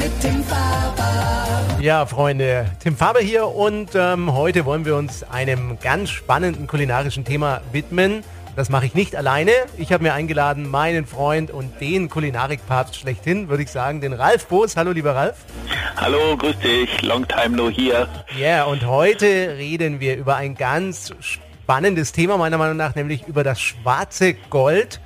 mit 0.00 0.20
Tim 0.20 0.42
Faber. 0.44 1.78
Ja, 1.80 2.06
Freunde, 2.06 2.66
Tim 2.82 2.96
Faber 2.96 3.20
hier 3.20 3.46
und 3.46 3.90
ähm, 3.94 4.32
heute 4.32 4.64
wollen 4.64 4.86
wir 4.86 4.96
uns 4.96 5.22
einem 5.24 5.78
ganz 5.78 6.08
spannenden 6.08 6.66
kulinarischen 6.66 7.24
Thema 7.24 7.60
widmen. 7.70 8.24
Das 8.56 8.70
mache 8.70 8.86
ich 8.86 8.94
nicht 8.94 9.14
alleine. 9.14 9.52
Ich 9.76 9.92
habe 9.92 10.02
mir 10.02 10.14
eingeladen, 10.14 10.68
meinen 10.68 11.06
Freund 11.06 11.50
und 11.50 11.80
den 11.80 12.08
Kulinarik-Papst 12.08 12.96
schlechthin, 12.96 13.48
würde 13.48 13.62
ich 13.62 13.70
sagen, 13.70 14.00
den 14.00 14.14
Ralf 14.14 14.46
Boos. 14.46 14.76
Hallo, 14.76 14.92
lieber 14.92 15.14
Ralf. 15.14 15.36
Hallo, 15.96 16.36
grüß 16.36 16.58
dich. 16.58 17.02
Long 17.02 17.28
time 17.28 17.56
no 17.56 17.68
here. 17.68 18.08
Ja, 18.38 18.46
yeah, 18.46 18.64
und 18.64 18.86
heute 18.86 19.56
reden 19.58 20.00
wir 20.00 20.16
über 20.16 20.36
ein 20.36 20.54
ganz 20.54 21.12
spannendes 21.20 22.12
Thema, 22.12 22.38
meiner 22.38 22.58
Meinung 22.58 22.78
nach, 22.78 22.94
nämlich 22.94 23.28
über 23.28 23.44
das 23.44 23.60
schwarze 23.60 24.34
Gold. 24.48 25.00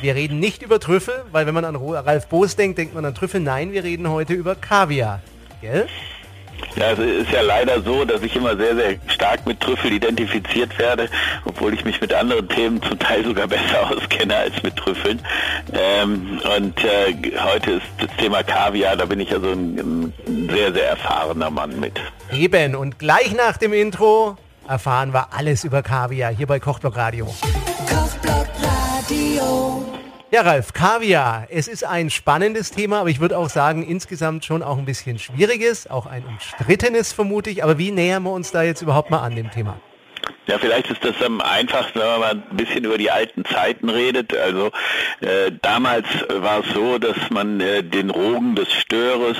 Wir 0.00 0.14
reden 0.14 0.38
nicht 0.40 0.62
über 0.62 0.80
Trüffel, 0.80 1.24
weil 1.30 1.46
wenn 1.46 1.54
man 1.54 1.64
an 1.64 1.76
Ralf 1.76 2.26
Boos 2.28 2.56
denkt, 2.56 2.78
denkt 2.78 2.94
man 2.94 3.04
an 3.04 3.14
Trüffel. 3.14 3.40
Nein, 3.40 3.72
wir 3.72 3.84
reden 3.84 4.08
heute 4.08 4.32
über 4.32 4.54
Kaviar. 4.54 5.20
Gell? 5.60 5.86
Ja, 6.76 6.92
es 6.92 6.98
ist 6.98 7.30
ja 7.32 7.42
leider 7.42 7.82
so, 7.82 8.04
dass 8.04 8.22
ich 8.22 8.34
immer 8.36 8.56
sehr, 8.56 8.74
sehr 8.76 8.96
stark 9.08 9.46
mit 9.46 9.60
Trüffel 9.60 9.92
identifiziert 9.92 10.78
werde, 10.78 11.08
obwohl 11.44 11.74
ich 11.74 11.84
mich 11.84 12.00
mit 12.00 12.14
anderen 12.14 12.48
Themen 12.48 12.82
zum 12.82 12.98
Teil 12.98 13.24
sogar 13.24 13.46
besser 13.46 13.90
auskenne 13.90 14.36
als 14.36 14.62
mit 14.62 14.76
Trüffeln. 14.76 15.20
Ähm, 15.72 16.40
und 16.56 16.84
äh, 16.84 17.14
heute 17.42 17.72
ist 17.72 17.86
das 17.98 18.08
Thema 18.18 18.42
Kaviar, 18.42 18.96
da 18.96 19.04
bin 19.04 19.20
ich 19.20 19.32
also 19.32 19.50
ein, 19.50 20.12
ein 20.26 20.48
sehr, 20.50 20.72
sehr 20.72 20.88
erfahrener 20.90 21.50
Mann 21.50 21.78
mit. 21.80 22.00
Eben, 22.32 22.74
und 22.74 22.98
gleich 22.98 23.34
nach 23.34 23.56
dem 23.56 23.72
Intro 23.72 24.36
erfahren 24.68 25.12
wir 25.12 25.32
alles 25.32 25.64
über 25.64 25.82
Kaviar 25.82 26.32
hier 26.32 26.46
bei 26.46 26.60
Kochblock 26.60 26.96
Radio. 26.96 27.26
Kochblock 27.88 28.46
Radio. 28.62 29.99
Ja, 30.32 30.42
Ralf, 30.42 30.72
Kaviar. 30.72 31.48
Es 31.50 31.66
ist 31.66 31.82
ein 31.82 32.08
spannendes 32.08 32.70
Thema, 32.70 33.00
aber 33.00 33.10
ich 33.10 33.18
würde 33.18 33.36
auch 33.36 33.48
sagen, 33.48 33.82
insgesamt 33.82 34.44
schon 34.44 34.62
auch 34.62 34.78
ein 34.78 34.84
bisschen 34.84 35.18
schwieriges, 35.18 35.90
auch 35.90 36.06
ein 36.06 36.24
umstrittenes 36.24 37.12
vermute 37.12 37.50
ich. 37.50 37.64
Aber 37.64 37.78
wie 37.78 37.90
nähern 37.90 38.22
wir 38.22 38.30
uns 38.30 38.52
da 38.52 38.62
jetzt 38.62 38.80
überhaupt 38.80 39.10
mal 39.10 39.22
an 39.22 39.34
dem 39.34 39.50
Thema? 39.50 39.80
Ja, 40.46 40.58
vielleicht 40.58 40.90
ist 40.90 41.04
das 41.04 41.22
am 41.24 41.40
einfachsten, 41.40 42.00
wenn 42.00 42.08
man 42.08 42.20
mal 42.20 42.30
ein 42.30 42.56
bisschen 42.56 42.84
über 42.84 42.98
die 42.98 43.10
alten 43.10 43.44
Zeiten 43.44 43.88
redet. 43.88 44.36
Also 44.36 44.72
äh, 45.20 45.52
damals 45.62 46.06
war 46.28 46.60
es 46.60 46.74
so, 46.74 46.98
dass 46.98 47.16
man 47.30 47.60
äh, 47.60 47.84
den 47.84 48.10
Rogen 48.10 48.56
des 48.56 48.72
Störes 48.72 49.36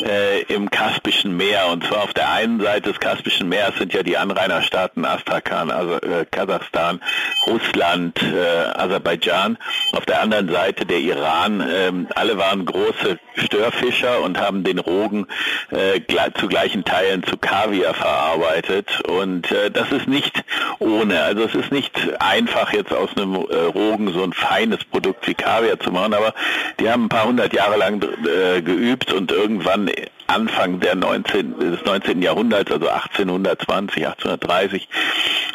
äh, 0.00 0.42
im 0.52 0.70
Kaspischen 0.70 1.36
Meer, 1.36 1.68
und 1.70 1.84
zwar 1.84 2.02
auf 2.02 2.12
der 2.12 2.32
einen 2.32 2.60
Seite 2.60 2.90
des 2.90 2.98
Kaspischen 2.98 3.48
Meeres 3.48 3.76
sind 3.78 3.92
ja 3.92 4.02
die 4.02 4.16
Anrainerstaaten 4.16 5.04
Astrakhan, 5.04 5.70
also 5.70 5.94
äh, 5.96 6.26
Kasachstan, 6.28 7.00
Russland, 7.46 8.20
äh, 8.22 8.78
Aserbaidschan, 8.78 9.58
auf 9.92 10.06
der 10.06 10.22
anderen 10.22 10.50
Seite 10.50 10.86
der 10.86 10.98
Iran. 10.98 11.60
Äh, 11.60 11.92
alle 12.16 12.36
waren 12.38 12.64
große 12.64 13.18
Störfischer 13.36 14.22
und 14.22 14.40
haben 14.40 14.64
den 14.64 14.78
Rogen 14.80 15.28
äh, 15.70 16.00
zu 16.34 16.48
gleichen 16.48 16.84
Teilen 16.84 17.22
zu 17.22 17.36
Kaviar 17.36 17.94
verarbeitet. 17.94 19.00
Und 19.02 19.48
das 19.72 19.90
ist 19.92 20.01
nicht 20.06 20.22
nicht 20.22 20.44
ohne. 20.78 21.22
Also 21.22 21.44
es 21.44 21.54
ist 21.54 21.72
nicht 21.72 21.92
einfach 22.20 22.72
jetzt 22.72 22.92
aus 22.92 23.10
einem 23.16 23.34
äh, 23.34 23.56
Rogen 23.56 24.12
so 24.12 24.22
ein 24.22 24.32
feines 24.32 24.84
Produkt 24.84 25.26
wie 25.26 25.34
Kaviar 25.34 25.78
zu 25.78 25.90
machen, 25.90 26.14
aber 26.14 26.34
die 26.80 26.90
haben 26.90 27.04
ein 27.04 27.08
paar 27.08 27.26
hundert 27.26 27.52
Jahre 27.52 27.76
lang 27.76 28.02
äh, 28.02 28.62
geübt 28.62 29.12
und 29.12 29.32
irgendwann 29.32 29.90
Anfang 30.26 30.80
der 30.80 30.94
19, 30.94 31.58
des 31.58 31.84
19. 31.84 32.22
Jahrhunderts, 32.22 32.70
also 32.70 32.88
1820, 32.88 34.06
1830, 34.06 34.88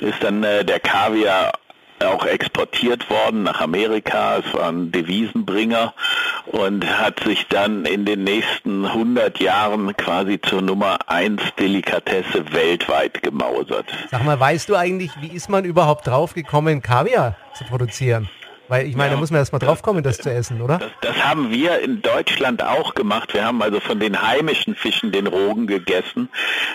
ist 0.02 0.24
dann 0.24 0.44
äh, 0.44 0.64
der 0.64 0.80
Kaviar 0.80 1.54
auch 2.04 2.26
exportiert 2.26 3.10
worden 3.10 3.44
nach 3.44 3.62
Amerika. 3.62 4.38
Es 4.38 4.54
war 4.54 4.70
ein 4.70 4.92
Devisenbringer 4.92 5.94
und 6.46 6.86
hat 6.86 7.22
sich 7.22 7.48
dann 7.48 7.86
in 7.86 8.06
den 8.06 8.24
nächsten 8.24 8.86
100 8.86 9.40
Jahren 9.40 9.96
quasi 9.98 10.40
zur 10.42 10.62
Nummer 10.62 10.98
1 11.08 11.42
Delikatesse 11.60 12.54
weltweit 12.54 13.22
gemausert. 13.24 13.86
Sag 14.12 14.24
mal, 14.24 14.40
weißt 14.40 14.70
du 14.70 14.76
eigentlich, 14.76 15.12
wie 15.22 15.36
ist 15.36 15.50
man 15.50 15.66
überhaupt 15.66 16.08
drauf 16.08 16.34
gekommen, 16.34 16.82
Kaviar 16.82 17.36
zu 17.54 17.64
produzieren? 17.66 18.30
Weil 18.68 18.88
ich 18.88 18.96
meine, 18.96 19.10
ja, 19.10 19.16
da 19.16 19.20
muss 19.20 19.32
man 19.32 19.40
erst 19.40 19.54
mal 19.54 19.60
drauf 19.60 19.82
kommen, 19.82 20.04
das 20.04 20.18
zu 20.18 20.32
essen, 20.32 20.62
oder? 20.62 20.80
Das, 20.80 20.92
das, 21.02 21.24
haben 21.24 21.52
wir 21.52 21.80
in 21.80 22.02
Deutschland 22.02 22.64
auch 22.64 22.96
gemacht. 22.96 23.34
Wir 23.34 23.46
haben 23.46 23.62
also 23.62 23.80
von 23.80 24.00
den 24.00 24.22
heimischen 24.22 24.76
Fischen 24.76 25.12
den 25.12 25.28
Rogen 25.28 25.68
gegessen. 25.68 26.30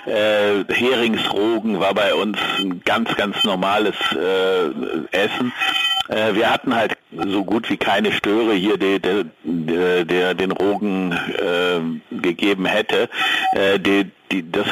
Äh, 0.07 0.65
Heringsrogen 0.73 1.81
war 1.81 1.95
bei 1.95 2.15
uns 2.15 2.39
ein 2.59 2.83
ganz, 2.85 3.15
ganz 3.17 3.45
normales 3.45 3.95
äh, 4.13 5.17
Essen. 5.17 5.53
Äh, 6.09 6.35
wir 6.35 6.51
hatten 6.51 6.75
halt 6.75 6.97
so 7.11 7.45
gut 7.45 7.69
wie 7.71 7.77
keine 7.77 8.13
Störe 8.13 8.55
hier, 8.55 8.77
der, 8.77 8.99
der, 9.45 10.05
der 10.05 10.35
den 10.35 10.51
Rogen 10.51 11.13
äh, 11.13 12.17
gegeben 12.17 12.65
hätte. 12.65 13.09
Äh, 13.53 13.79
die, 13.79 14.11
die, 14.31 14.51
das, 14.51 14.67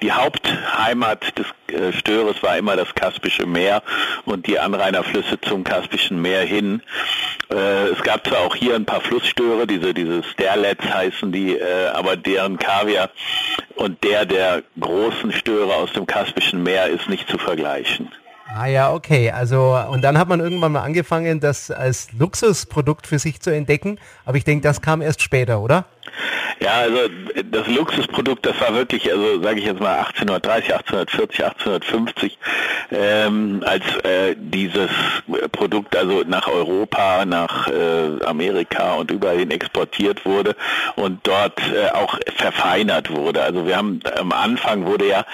die 0.00 0.12
Hauptheimat 0.12 1.38
des 1.38 1.46
äh, 1.74 1.92
Störes 1.92 2.42
war 2.42 2.56
immer 2.56 2.76
das 2.76 2.94
Kaspische 2.94 3.46
Meer 3.46 3.82
und 4.24 4.46
die 4.46 4.58
Anrainerflüsse 4.58 5.40
zum 5.40 5.64
Kaspischen 5.64 6.22
Meer 6.22 6.42
hin. 6.42 6.82
Äh, 7.50 7.88
es 7.88 8.02
gab 8.02 8.26
zwar 8.26 8.40
auch 8.40 8.54
hier 8.54 8.76
ein 8.76 8.86
paar 8.86 9.00
Flussstöre, 9.00 9.66
diese, 9.66 9.92
diese 9.92 10.22
Sterlets 10.22 10.84
heißen 10.84 11.32
die, 11.32 11.56
äh, 11.56 11.88
aber 11.92 12.16
deren 12.16 12.58
Kaviar 12.58 13.10
und 13.74 14.02
der 14.04 14.24
der 14.24 14.62
großen 14.78 15.32
Störe 15.32 15.74
aus 15.74 15.92
dem 15.92 16.06
Kaspischen 16.06 16.62
Meer 16.62 16.86
ist 16.86 17.08
nicht 17.08 17.28
zu 17.28 17.38
vergleichen. 17.38 18.08
Ah 18.54 18.66
ja, 18.66 18.92
okay. 18.92 19.30
Also 19.30 19.78
und 19.90 20.02
dann 20.02 20.18
hat 20.18 20.28
man 20.28 20.40
irgendwann 20.40 20.72
mal 20.72 20.82
angefangen, 20.82 21.40
das 21.40 21.70
als 21.70 22.12
Luxusprodukt 22.12 23.06
für 23.06 23.18
sich 23.18 23.40
zu 23.40 23.50
entdecken. 23.50 23.98
Aber 24.24 24.36
ich 24.36 24.44
denke, 24.44 24.62
das 24.62 24.82
kam 24.82 25.00
erst 25.00 25.22
später, 25.22 25.60
oder? 25.60 25.86
Ja, 26.60 26.74
also 26.74 26.98
das 27.50 27.66
Luxusprodukt, 27.66 28.46
das 28.46 28.60
war 28.60 28.74
wirklich, 28.74 29.10
also 29.10 29.42
sage 29.42 29.58
ich 29.58 29.66
jetzt 29.66 29.80
mal 29.80 29.98
1830, 29.98 30.74
1840, 30.74 31.44
1850, 31.44 32.38
ähm, 32.92 33.64
als 33.66 33.84
äh, 34.04 34.36
dieses 34.36 34.90
Produkt 35.50 35.96
also 35.96 36.22
nach 36.26 36.46
Europa, 36.48 37.24
nach 37.24 37.68
äh, 37.68 38.24
Amerika 38.24 38.94
und 38.94 39.10
überall 39.10 39.38
hin 39.38 39.50
exportiert 39.50 40.24
wurde 40.24 40.54
und 40.96 41.20
dort 41.26 41.60
äh, 41.72 41.90
auch 41.90 42.18
verfeinert 42.36 43.10
wurde. 43.10 43.42
Also 43.42 43.66
wir 43.66 43.76
haben 43.76 44.00
am 44.16 44.32
Anfang 44.32 44.86
wurde 44.86 45.08
ja 45.08 45.24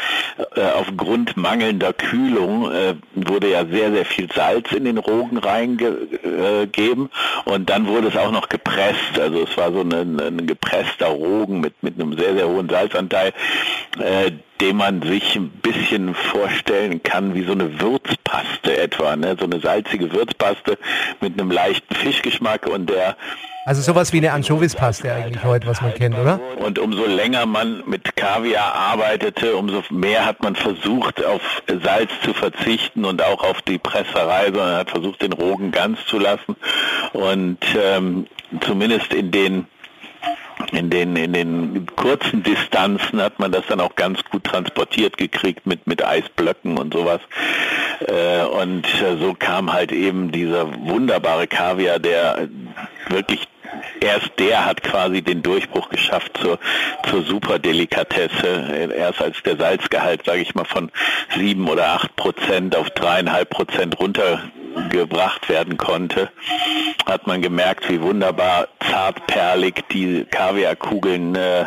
äh, 0.56 0.62
aufgrund 0.62 1.36
mangelnder 1.36 1.92
Kühlung 1.92 2.70
äh, 2.72 2.94
wurde 3.14 3.50
ja 3.50 3.66
sehr, 3.66 3.92
sehr 3.92 4.04
viel 4.04 4.30
Salz 4.32 4.72
in 4.72 4.84
den 4.84 4.98
Rogen 4.98 5.38
reingegeben 5.38 7.10
und 7.44 7.68
dann 7.68 7.86
wurde 7.86 8.08
es 8.08 8.16
auch 8.16 8.30
noch 8.30 8.48
gepresst. 8.48 9.18
Also 9.18 9.42
es 9.42 9.56
war 9.56 9.72
so 9.72 9.80
ein, 9.80 10.20
ein 10.20 10.46
gepresster 10.68 11.08
Rogen 11.08 11.60
mit, 11.60 11.82
mit 11.82 12.00
einem 12.00 12.16
sehr, 12.18 12.34
sehr 12.34 12.48
hohen 12.48 12.68
Salzanteil, 12.68 13.32
äh, 13.98 14.32
den 14.60 14.76
man 14.76 15.02
sich 15.02 15.36
ein 15.36 15.50
bisschen 15.50 16.14
vorstellen 16.14 17.02
kann 17.02 17.34
wie 17.34 17.44
so 17.44 17.52
eine 17.52 17.80
Würzpaste 17.80 18.76
etwa, 18.76 19.16
ne? 19.16 19.36
so 19.38 19.44
eine 19.44 19.60
salzige 19.60 20.12
Würzpaste 20.12 20.78
mit 21.20 21.38
einem 21.38 21.50
leichten 21.50 21.94
Fischgeschmack 21.94 22.66
und 22.66 22.90
der 22.90 23.16
also 23.64 23.82
sowas 23.82 24.14
wie 24.14 24.16
eine 24.16 24.32
Anchovispaste 24.32 25.12
eigentlich 25.12 25.44
heute, 25.44 25.66
was 25.66 25.82
man 25.82 25.92
kennt, 25.92 26.16
oder? 26.16 26.40
Und 26.58 26.78
umso 26.78 27.04
länger 27.04 27.44
man 27.44 27.82
mit 27.86 28.16
Kaviar 28.16 28.74
arbeitete, 28.74 29.56
umso 29.56 29.82
mehr 29.90 30.24
hat 30.24 30.42
man 30.42 30.56
versucht, 30.56 31.22
auf 31.22 31.42
Salz 31.84 32.10
zu 32.24 32.32
verzichten 32.32 33.04
und 33.04 33.22
auch 33.22 33.44
auf 33.44 33.60
die 33.60 33.76
Presserei, 33.76 34.46
sondern 34.46 34.78
hat 34.78 34.90
versucht, 34.90 35.20
den 35.20 35.34
Rogen 35.34 35.70
ganz 35.70 35.98
zu 36.06 36.18
lassen. 36.18 36.56
Und 37.12 37.58
ähm, 37.78 38.26
zumindest 38.62 39.12
in 39.12 39.32
den 39.32 39.66
in 40.72 40.90
den, 40.90 41.16
in 41.16 41.32
den 41.32 41.86
kurzen 41.96 42.42
Distanzen 42.42 43.20
hat 43.22 43.38
man 43.38 43.52
das 43.52 43.66
dann 43.68 43.80
auch 43.80 43.94
ganz 43.96 44.22
gut 44.24 44.44
transportiert 44.44 45.16
gekriegt 45.16 45.66
mit, 45.66 45.86
mit 45.86 46.04
Eisblöcken 46.04 46.78
und 46.78 46.92
sowas. 46.92 47.20
Äh, 48.06 48.44
und 48.44 48.86
so 49.18 49.34
kam 49.34 49.72
halt 49.72 49.92
eben 49.92 50.30
dieser 50.30 50.72
wunderbare 50.86 51.46
Kaviar, 51.46 51.98
der 51.98 52.48
wirklich 53.08 53.48
erst 54.00 54.30
der 54.38 54.64
hat 54.64 54.82
quasi 54.82 55.22
den 55.22 55.42
Durchbruch 55.42 55.88
geschafft 55.88 56.38
zur, 56.40 56.58
zur 57.08 57.22
Superdelikatesse. 57.22 58.90
Erst 58.96 59.20
als 59.22 59.42
der 59.42 59.56
Salzgehalt, 59.56 60.24
sage 60.24 60.40
ich 60.40 60.54
mal, 60.54 60.64
von 60.64 60.90
sieben 61.36 61.68
oder 61.68 61.88
acht 61.88 62.14
Prozent 62.16 62.76
auf 62.76 62.90
dreieinhalb 62.90 63.50
Prozent 63.50 63.98
runtergebracht 64.78 65.48
werden 65.48 65.76
konnte, 65.76 66.30
hat 67.06 67.26
man 67.26 67.42
gemerkt, 67.42 67.88
wie 67.88 68.00
wunderbar 68.00 68.68
zartperlig 68.80 69.84
die 69.92 70.24
Kaviarkugeln 70.24 71.34
äh, 71.34 71.64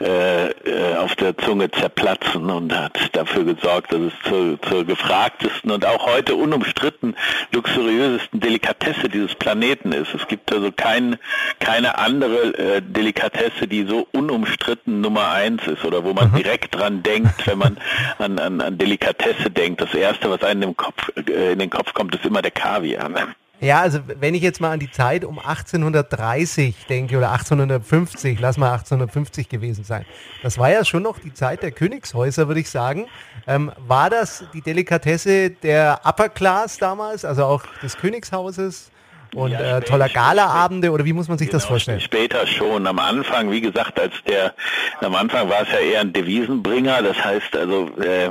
äh, 0.00 0.48
äh, 0.48 0.96
auf 0.96 1.14
der 1.16 1.36
Zunge 1.36 1.70
zerplatzen 1.70 2.48
und 2.50 2.74
hat 2.74 2.98
dafür 3.12 3.44
gesorgt, 3.44 3.92
dass 3.92 4.00
es 4.00 4.12
zur, 4.24 4.60
zur 4.62 4.84
gefragtesten 4.84 5.70
und 5.70 5.84
auch 5.84 6.06
heute 6.06 6.36
unumstritten 6.36 7.16
luxuriösesten 7.52 8.40
Delikatesse 8.40 9.08
dieses 9.08 9.34
Planeten 9.34 9.92
ist. 9.92 10.14
Es 10.14 10.26
gibt 10.28 10.52
also 10.52 10.72
kein, 10.72 11.16
keine 11.58 11.98
andere 11.98 12.58
äh, 12.58 12.82
Delikatesse, 12.82 13.68
die 13.68 13.84
so 13.86 14.08
unumstritten 14.12 15.00
Nummer 15.00 15.30
eins 15.30 15.66
ist 15.66 15.84
oder 15.84 16.04
wo 16.04 16.12
man 16.12 16.30
mhm. 16.30 16.36
direkt 16.36 16.74
dran 16.74 17.02
denkt, 17.02 17.46
wenn 17.46 17.58
man 17.58 17.78
an, 18.18 18.38
an, 18.38 18.60
an 18.60 18.78
Delikatesse 18.78 19.50
denkt. 19.50 19.80
Das 19.80 19.94
erste, 19.94 20.30
was 20.30 20.42
einem 20.42 20.62
im 20.62 20.76
Kopf, 20.76 21.10
äh, 21.16 21.52
in 21.52 21.58
den 21.58 21.70
Kopf 21.70 21.92
kommt, 21.92 22.14
ist 22.14 22.24
immer 22.24 22.42
der 22.42 22.52
Kaviar. 22.52 23.08
Ne? 23.08 23.34
Ja, 23.60 23.80
also 23.80 24.00
wenn 24.06 24.34
ich 24.34 24.42
jetzt 24.42 24.60
mal 24.60 24.72
an 24.72 24.80
die 24.80 24.90
Zeit 24.90 25.22
um 25.22 25.38
1830 25.38 26.86
denke 26.88 27.18
oder 27.18 27.30
1850, 27.32 28.40
lass 28.40 28.56
mal 28.56 28.72
1850 28.72 29.50
gewesen 29.50 29.84
sein. 29.84 30.06
Das 30.42 30.56
war 30.56 30.70
ja 30.70 30.82
schon 30.84 31.02
noch 31.02 31.18
die 31.18 31.34
Zeit 31.34 31.62
der 31.62 31.70
Königshäuser, 31.70 32.48
würde 32.48 32.60
ich 32.60 32.70
sagen. 32.70 33.06
Ähm, 33.46 33.70
war 33.86 34.08
das 34.08 34.44
die 34.54 34.62
Delikatesse 34.62 35.50
der 35.50 36.00
Upper 36.04 36.30
Class 36.30 36.78
damals, 36.78 37.26
also 37.26 37.44
auch 37.44 37.64
des 37.82 37.98
Königshauses? 37.98 38.90
Und 39.34 39.52
ja, 39.52 39.78
äh, 39.78 39.80
toller 39.82 40.08
Galaabende 40.08 40.90
oder 40.90 41.04
wie 41.04 41.12
muss 41.12 41.28
man 41.28 41.38
sich 41.38 41.48
genau, 41.48 41.58
das 41.58 41.66
vorstellen? 41.66 42.00
Später 42.00 42.46
schon. 42.46 42.86
Am 42.86 42.98
Anfang, 42.98 43.50
wie 43.50 43.60
gesagt, 43.60 43.98
als 44.00 44.12
der, 44.26 44.54
am 45.00 45.14
Anfang 45.14 45.48
war 45.48 45.62
es 45.62 45.68
ja 45.72 45.78
eher 45.78 46.00
ein 46.00 46.12
Devisenbringer. 46.12 47.02
Das 47.02 47.24
heißt 47.24 47.56
also, 47.56 47.90
äh, 48.00 48.30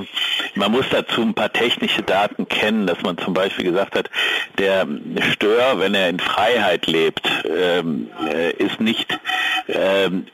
man 0.55 0.71
muss 0.71 0.85
dazu 0.89 1.21
ein 1.21 1.33
paar 1.33 1.51
technische 1.51 2.01
Daten 2.01 2.47
kennen, 2.47 2.87
dass 2.87 3.01
man 3.01 3.17
zum 3.17 3.33
Beispiel 3.33 3.65
gesagt 3.65 3.95
hat, 3.95 4.09
der 4.57 4.85
Stör, 5.33 5.79
wenn 5.79 5.93
er 5.93 6.09
in 6.09 6.19
Freiheit 6.19 6.87
lebt, 6.87 7.27
ähm, 7.45 8.09
äh, 8.27 8.51
ist 8.51 8.81
nicht 8.81 9.19
ähm, 9.67 10.25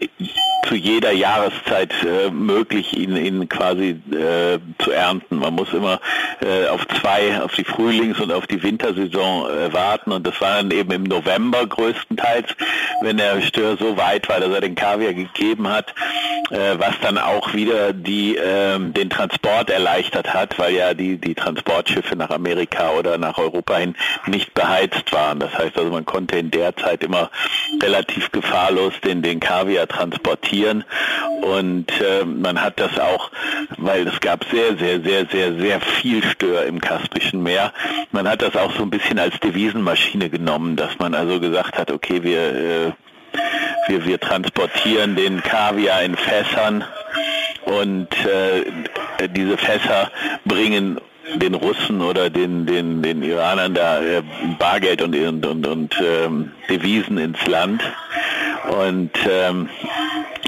zu 0.67 0.75
jeder 0.75 1.11
Jahreszeit 1.11 1.93
äh, 2.03 2.31
möglich, 2.31 2.97
ihn, 2.97 3.15
ihn 3.15 3.49
quasi 3.49 4.01
äh, 4.11 4.59
zu 4.79 4.91
ernten. 4.91 5.37
Man 5.37 5.53
muss 5.53 5.71
immer 5.73 5.99
äh, 6.41 6.67
auf 6.67 6.87
zwei, 6.87 7.41
auf 7.41 7.53
die 7.53 7.63
Frühlings- 7.63 8.19
und 8.19 8.31
auf 8.31 8.47
die 8.47 8.61
Wintersaison 8.63 9.49
äh, 9.49 9.73
warten 9.73 10.11
und 10.11 10.25
das 10.25 10.39
war 10.41 10.54
dann 10.55 10.71
eben 10.71 10.91
im 10.91 11.03
November 11.03 11.65
größtenteils, 11.65 12.55
wenn 13.01 13.17
der 13.17 13.41
Stör 13.41 13.77
so 13.77 13.97
weit 13.97 14.27
war, 14.29 14.39
dass 14.39 14.53
er 14.53 14.61
den 14.61 14.75
Kaviar 14.75 15.13
gegeben 15.13 15.67
hat, 15.67 15.93
äh, 16.49 16.77
was 16.77 16.93
dann 17.01 17.17
auch 17.17 17.53
wieder 17.53 17.93
die, 17.93 18.37
äh, 18.37 18.79
den 18.79 19.09
Transport 19.09 19.69
erleichtert 19.69 20.33
hat, 20.33 20.57
weil 20.57 20.73
ja 20.73 20.93
die, 20.93 21.17
die 21.17 21.35
Transportschiffe 21.35 22.15
nach 22.15 22.29
Amerika 22.29 22.91
oder 22.91 23.17
nach 23.17 23.37
Europa 23.37 23.77
hin 23.77 23.95
nicht 24.27 24.53
beheizt 24.53 25.11
waren. 25.11 25.39
Das 25.39 25.57
heißt 25.57 25.77
also, 25.77 25.91
man 25.91 26.05
konnte 26.05 26.37
in 26.37 26.51
der 26.51 26.75
Zeit 26.75 27.03
immer 27.03 27.29
relativ 27.81 28.31
gefahrlos 28.31 28.93
den, 29.03 29.21
den 29.21 29.39
Kaviar 29.39 29.87
transportieren. 29.87 30.83
Und 31.41 31.91
äh, 32.01 32.25
man 32.25 32.61
hat 32.61 32.79
das 32.79 32.97
auch, 32.99 33.31
weil 33.77 34.07
es 34.07 34.19
gab 34.19 34.45
sehr, 34.45 34.77
sehr, 34.77 35.01
sehr, 35.01 35.25
sehr, 35.27 35.55
sehr 35.59 35.81
viel 35.81 36.23
Stör 36.23 36.65
im 36.65 36.79
Kaspischen 36.79 37.43
Meer, 37.43 37.73
man 38.11 38.27
hat 38.27 38.41
das 38.41 38.55
auch 38.55 38.71
so 38.75 38.83
ein 38.83 38.89
bisschen 38.89 39.19
als 39.19 39.39
Devisenmaschine 39.39 40.29
genommen, 40.29 40.44
dass 40.75 40.97
man 40.99 41.13
also 41.13 41.39
gesagt 41.39 41.77
hat, 41.77 41.91
okay, 41.91 42.23
wir, 42.23 42.55
äh, 42.55 42.91
wir, 43.87 44.05
wir 44.05 44.19
transportieren 44.19 45.15
den 45.15 45.41
Kaviar 45.41 46.03
in 46.03 46.15
Fässern 46.15 46.83
und 47.65 48.07
äh, 48.25 49.27
diese 49.29 49.57
Fässer 49.57 50.11
bringen 50.45 50.99
den 51.33 51.55
Russen 51.55 52.01
oder 52.01 52.29
den, 52.29 52.65
den, 52.65 53.01
den 53.01 53.23
Iranern 53.23 53.73
da 53.73 54.01
äh, 54.01 54.21
Bargeld 54.59 55.01
und, 55.01 55.15
und, 55.15 55.45
und, 55.45 55.67
und 55.67 55.95
ähm, 56.01 56.51
Devisen 56.69 57.17
ins 57.17 57.45
Land. 57.47 57.81
Und 58.69 59.11
ähm, 59.29 59.69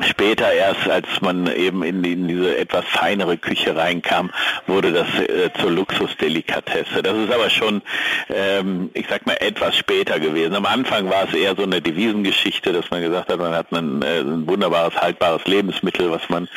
Später 0.06 0.52
erst, 0.52 0.88
als 0.90 1.08
man 1.22 1.48
eben 1.56 1.84
in, 1.84 2.04
in 2.04 2.28
diese 2.28 2.58
etwas 2.58 2.86
feinere 2.86 3.38
Küche 3.38 3.76
reinkam, 3.76 4.32
wurde 4.68 4.92
das 4.92 5.08
äh, 5.20 5.50
zur 5.60 5.72
Luxusdelikatesse. 5.72 7.02
Das 7.02 7.18
ist 7.18 7.32
aber 7.32 7.50
schon, 7.50 7.82
ähm, 8.30 8.92
ich 8.94 9.08
sag 9.10 9.26
mal, 9.26 9.38
etwas 9.40 9.76
später 9.76 10.20
gewesen. 10.20 10.56
Am 10.56 10.66
Anfang 10.66 11.10
war 11.10 11.28
es 11.28 11.34
eher 11.34 11.56
so 11.56 11.64
eine 11.64 11.82
Devisengeschichte, 11.82 12.74
dass 12.74 12.92
man 12.92 13.02
gesagt 13.02 13.32
hat, 13.32 13.40
man 13.40 13.54
hat 13.54 13.72
ein, 13.72 14.02
äh, 14.04 14.20
ein 14.20 14.48
wunderbares, 14.48 14.96
haltbares 14.96 15.46
Lebensmittel, 15.46 16.12
was 16.12 16.30
man 16.30 16.48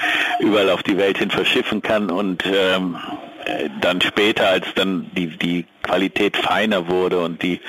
überall 0.40 0.70
auf 0.70 0.82
die 0.82 0.98
Welt 0.98 1.18
hin 1.18 1.30
verschiffen 1.30 1.80
kann 1.80 2.10
und 2.10 2.44
ähm, 2.46 2.96
äh, 3.44 3.68
dann 3.80 4.00
später, 4.00 4.48
als 4.48 4.66
dann 4.74 5.10
die, 5.14 5.28
die 5.38 5.64
Qualität 5.82 6.36
feiner 6.36 6.88
wurde 6.88 7.20
und 7.20 7.42
die, 7.42 7.60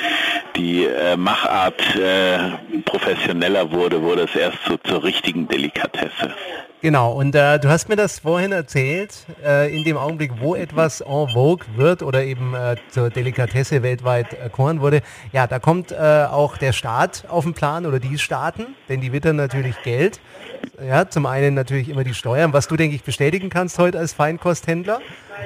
die 0.55 0.85
äh, 0.85 1.15
Machart 1.15 1.81
äh, 1.95 2.81
professioneller 2.85 3.71
wurde, 3.71 4.01
wurde 4.01 4.23
es 4.23 4.35
erst 4.35 4.59
so 4.67 4.77
zur 4.77 5.03
richtigen 5.03 5.47
Delikatesse. 5.47 6.33
Genau, 6.81 7.11
und 7.13 7.35
äh, 7.35 7.59
du 7.59 7.69
hast 7.69 7.89
mir 7.89 7.95
das 7.95 8.19
vorhin 8.19 8.51
erzählt, 8.51 9.13
äh, 9.45 9.71
in 9.71 9.83
dem 9.83 9.97
Augenblick, 9.97 10.31
wo 10.39 10.55
etwas 10.55 11.01
en 11.01 11.27
vogue 11.29 11.63
wird 11.75 12.01
oder 12.01 12.23
eben 12.23 12.55
äh, 12.55 12.75
zur 12.89 13.11
Delikatesse 13.11 13.83
weltweit 13.83 14.33
erkoren 14.33 14.81
wurde, 14.81 15.03
ja, 15.31 15.45
da 15.45 15.59
kommt 15.59 15.91
äh, 15.91 15.95
auch 15.95 16.57
der 16.57 16.73
Staat 16.73 17.25
auf 17.29 17.43
den 17.43 17.53
Plan 17.53 17.85
oder 17.85 17.99
die 17.99 18.17
Staaten, 18.17 18.65
denn 18.89 18.99
die 18.99 19.13
wittern 19.13 19.35
natürlich 19.35 19.75
Geld. 19.83 20.19
Ja, 20.83 21.07
zum 21.07 21.27
einen 21.27 21.53
natürlich 21.53 21.87
immer 21.87 22.03
die 22.03 22.15
Steuern, 22.15 22.51
was 22.51 22.67
du, 22.67 22.75
denke 22.75 22.95
ich, 22.95 23.03
bestätigen 23.03 23.51
kannst 23.51 23.77
heute 23.77 23.99
als 23.99 24.13
Feinkosthändler. 24.13 25.01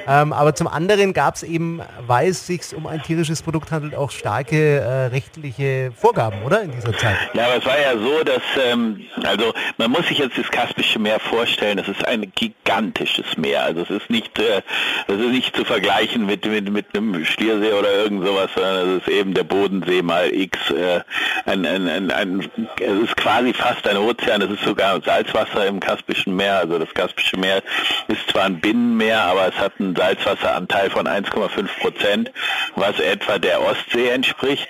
Ähm, 0.06 0.32
aber 0.32 0.54
zum 0.54 0.68
anderen 0.68 1.12
gab 1.12 1.34
es 1.34 1.42
eben, 1.42 1.82
weil 2.06 2.32
es 2.62 2.72
um 2.72 2.86
ein 2.86 3.02
tierisches 3.02 3.42
Produkt 3.42 3.70
handelt, 3.70 3.94
auch 3.94 4.10
starke 4.10 4.80
äh, 4.80 5.06
rechtliche 5.06 5.92
Vorgaben, 5.92 6.42
oder 6.42 6.62
in 6.62 6.72
dieser 6.72 6.96
Zeit? 6.96 7.16
Ja, 7.34 7.46
aber 7.46 7.56
es 7.56 7.66
war 7.66 7.78
ja 7.80 7.96
so, 7.96 8.24
dass, 8.24 8.42
ähm, 8.70 9.02
also 9.24 9.52
man 9.78 9.90
muss 9.90 10.08
sich 10.08 10.18
jetzt 10.18 10.38
das 10.38 10.50
Kaspische 10.50 10.98
Meer 10.98 11.20
vorstellen, 11.20 11.76
das 11.78 11.88
ist 11.88 12.06
ein 12.06 12.32
gigantisches 12.34 13.36
Meer. 13.36 13.64
Also 13.64 13.82
es 13.82 13.90
ist 13.90 14.10
nicht, 14.10 14.38
äh, 14.38 14.62
das 15.06 15.18
ist 15.18 15.30
nicht 15.30 15.56
zu 15.56 15.64
vergleichen 15.64 16.26
mit, 16.26 16.44
mit, 16.46 16.70
mit 16.70 16.86
einem 16.94 17.24
Schliersee 17.24 17.72
oder 17.72 17.92
irgend 17.92 18.26
sowas, 18.26 18.50
sondern 18.54 18.96
es 18.96 19.02
ist 19.02 19.08
eben 19.08 19.34
der 19.34 19.44
Bodensee 19.44 20.02
mal 20.02 20.32
X. 20.32 20.70
Äh, 20.70 21.00
ein, 21.44 21.64
ein, 21.66 21.88
ein, 21.88 22.10
ein, 22.10 22.50
es 22.80 23.08
ist 23.08 23.16
quasi 23.16 23.52
fast 23.52 23.86
ein 23.88 23.96
Ozean, 23.96 24.42
es 24.42 24.50
ist 24.50 24.64
sogar 24.64 25.00
Salzwasser 25.02 25.66
im 25.66 25.80
Kaspischen 25.80 26.34
Meer. 26.36 26.58
Also 26.58 26.78
das 26.78 26.92
Kaspische 26.94 27.36
Meer 27.36 27.62
ist 28.08 28.30
zwar 28.30 28.44
ein 28.44 28.60
Binnenmeer, 28.60 29.22
aber 29.22 29.48
es 29.48 29.58
hat 29.58 29.72
einen 29.78 29.94
Salzwasseranteil 29.96 30.90
von 30.90 31.06
1,5 31.06 31.68
Prozent, 31.80 32.32
was 32.74 32.98
etwa 33.00 33.38
der 33.38 33.60
Ostsee 33.62 34.08
entspricht. 34.08 34.68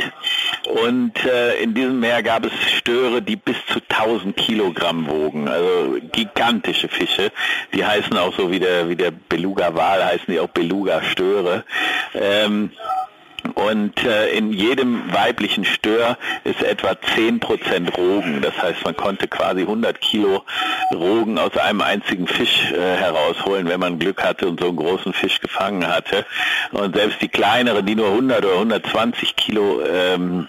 Und 0.83 1.25
äh, 1.25 1.57
in 1.63 1.75
diesem 1.75 2.01
Meer 2.01 2.23
gab 2.23 2.45
es 2.45 2.53
Störe, 2.79 3.23
die 3.23 3.37
bis 3.37 3.57
zu 3.67 3.81
1000 3.89 4.37
Kilogramm 4.37 5.09
wogen, 5.09 5.49
also 5.49 5.97
gigantische 6.13 6.89
Fische. 6.89 7.31
Die 7.75 7.85
heißen 7.85 8.17
auch 8.17 8.35
so 8.37 8.51
wie 8.51 8.61
der, 8.61 8.89
wie 8.89 8.97
der 8.97 9.11
Beluga-Wal, 9.11 10.05
heißen 10.05 10.27
die 10.29 10.41
auch 10.41 10.49
Beluga-Störe. 10.49 11.65
Ähm, 12.15 12.71
und 13.55 14.05
äh, 14.05 14.31
in 14.31 14.53
jedem 14.53 15.13
weiblichen 15.13 15.65
Stör 15.65 16.19
ist 16.45 16.63
etwa 16.63 16.91
10% 16.91 17.95
Rogen. 17.97 18.41
Das 18.43 18.61
heißt, 18.61 18.85
man 18.85 18.97
konnte 18.97 19.29
quasi 19.29 19.63
100 19.63 20.01
Kilo 20.01 20.45
Rogen 20.95 21.39
aus 21.39 21.57
einem 21.57 21.81
einzigen 21.81 22.27
Fisch 22.27 22.73
äh, 22.73 22.97
herausholen, 22.97 23.69
wenn 23.69 23.81
man 23.81 23.99
Glück 23.99 24.23
hatte 24.23 24.49
und 24.49 24.61
so 24.61 24.69
einen 24.69 24.77
großen 24.77 25.13
Fisch 25.13 25.41
gefangen 25.41 25.87
hatte. 25.87 26.25
Und 26.73 26.97
selbst 26.97 27.21
die 27.21 27.29
kleineren, 27.29 27.85
die 27.87 27.95
nur 27.95 28.09
100 28.09 28.45
oder 28.45 28.55
120 28.55 29.37
Kilo 29.37 29.81
ähm, 29.83 30.49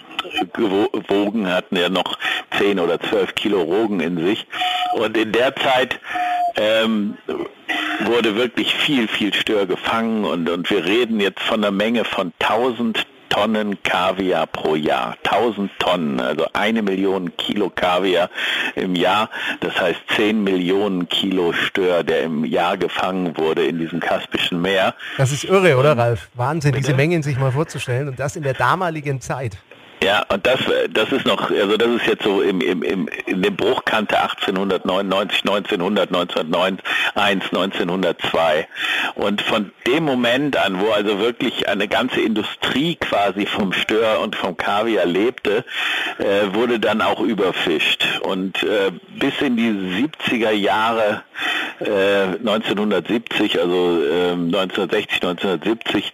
gewogen 0.54 1.48
hatten, 1.52 1.76
ja 1.76 1.90
noch 1.90 2.18
10 2.58 2.80
oder 2.80 3.00
12 3.00 3.36
Kilo 3.36 3.62
Rogen 3.62 4.00
in 4.00 4.24
sich. 4.26 4.48
Und 4.94 5.18
in 5.18 5.32
der 5.32 5.56
Zeit 5.56 6.00
ähm, 6.58 7.18
wurde 8.06 8.36
wirklich 8.36 8.74
viel, 8.76 9.08
viel 9.08 9.34
Stör 9.34 9.66
gefangen 9.66 10.26
und, 10.26 10.50
und 10.50 10.70
wir 10.70 10.86
reden 10.86 11.20
jetzt 11.20 11.42
von 11.42 11.64
einer 11.64 11.72
Menge 11.72 12.06
von 12.06 12.34
1000 12.40 13.06
Tonnen 13.30 13.82
Kaviar 13.84 14.48
pro 14.48 14.76
Jahr. 14.76 15.16
1000 15.24 15.72
Tonnen, 15.80 16.20
also 16.20 16.48
eine 16.54 16.82
Million 16.82 17.36
Kilo 17.38 17.70
Kaviar 17.70 18.30
im 18.76 18.96
Jahr. 18.96 19.30
Das 19.60 19.80
heißt 19.80 20.00
10 20.16 20.44
Millionen 20.44 21.08
Kilo 21.10 21.54
Stör, 21.54 22.04
der 22.04 22.24
im 22.24 22.46
Jahr 22.46 22.78
gefangen 22.78 23.38
wurde 23.38 23.66
in 23.66 23.80
diesem 23.80 24.00
Kaspischen 24.00 24.62
Meer. 24.62 24.96
Das 25.18 25.32
ist 25.32 25.44
irre, 25.44 25.78
oder 25.78 25.98
Ralf? 25.98 26.30
Wahnsinn, 26.34 26.72
Bitte? 26.72 26.84
diese 26.84 26.96
Mengen 26.96 27.22
sich 27.22 27.38
mal 27.38 27.52
vorzustellen 27.52 28.08
und 28.08 28.20
das 28.20 28.36
in 28.36 28.44
der 28.44 28.54
damaligen 28.54 29.22
Zeit. 29.22 29.58
Ja, 30.04 30.24
und 30.32 30.46
das, 30.46 30.60
das 30.92 31.12
ist 31.12 31.26
noch, 31.26 31.50
also 31.50 31.76
das 31.76 31.88
ist 31.88 32.06
jetzt 32.06 32.24
so 32.24 32.42
im, 32.42 32.62
im, 32.62 32.84
im, 32.84 33.10
in 33.26 33.42
dem 33.42 33.56
Bruchkante 33.56 34.20
1899, 34.20 35.40
1900, 35.40 36.14
1901, 36.14 36.84
1902. 37.16 38.68
Und 39.16 39.42
von 39.42 39.72
dem 39.88 40.06
Moment 40.06 40.56
an, 40.56 40.80
wo 40.80 40.92
also 40.92 41.20
wirklich 41.20 41.68
eine 41.68 41.88
ganze 41.88 42.22
Industrie 42.22 42.96
quasi 42.96 43.48
vom 43.48 43.74
Stör 43.74 44.20
und 44.22 44.36
vom 44.36 44.56
Kaviar 44.56 45.08
lebte, 45.08 45.66
äh, 46.20 46.54
wurde 46.54 46.80
dann 46.80 47.02
auch 47.02 47.22
überfischt. 47.22 48.06
Und 48.22 48.62
äh, 48.62 48.92
bis 49.18 49.34
in 49.42 49.58
die 49.58 50.08
70er 50.30 50.52
Jahre, 50.52 51.24
äh, 51.80 52.38
1970, 52.38 53.60
also 53.60 54.00
1960, 54.34 55.24
ähm, 55.24 55.30
1970, 55.30 56.14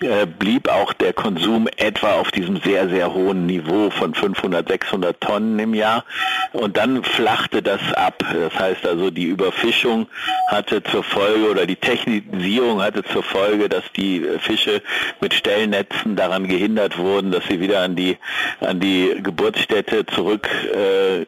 äh, 0.00 0.26
blieb 0.26 0.68
auch 0.68 0.92
der 0.92 1.12
Konsum 1.12 1.68
etwa 1.76 2.12
auf 2.12 2.30
diesem 2.30 2.60
sehr, 2.62 2.88
sehr 2.88 3.12
hohen 3.12 3.23
hohen 3.24 3.46
Niveau 3.46 3.90
von 3.90 4.14
500, 4.14 4.68
600 4.68 5.20
Tonnen 5.20 5.58
im 5.58 5.74
Jahr. 5.74 6.04
Und 6.52 6.76
dann 6.76 7.02
flachte 7.02 7.62
das 7.62 7.80
ab. 7.94 8.22
Das 8.32 8.58
heißt 8.58 8.86
also, 8.86 9.10
die 9.10 9.24
Überfischung 9.24 10.06
hatte 10.48 10.82
zur 10.82 11.02
Folge 11.02 11.50
oder 11.50 11.66
die 11.66 11.76
Technisierung 11.76 12.82
hatte 12.82 13.02
zur 13.04 13.22
Folge, 13.22 13.68
dass 13.68 13.84
die 13.96 14.24
Fische 14.40 14.82
mit 15.20 15.34
Stellnetzen 15.34 16.16
daran 16.16 16.46
gehindert 16.46 16.98
wurden, 16.98 17.32
dass 17.32 17.44
sie 17.46 17.60
wieder 17.60 17.80
an 17.80 17.96
die, 17.96 18.18
an 18.60 18.80
die 18.80 19.14
Geburtsstätte 19.22 20.06
zurück 20.06 20.48
äh, 20.74 21.26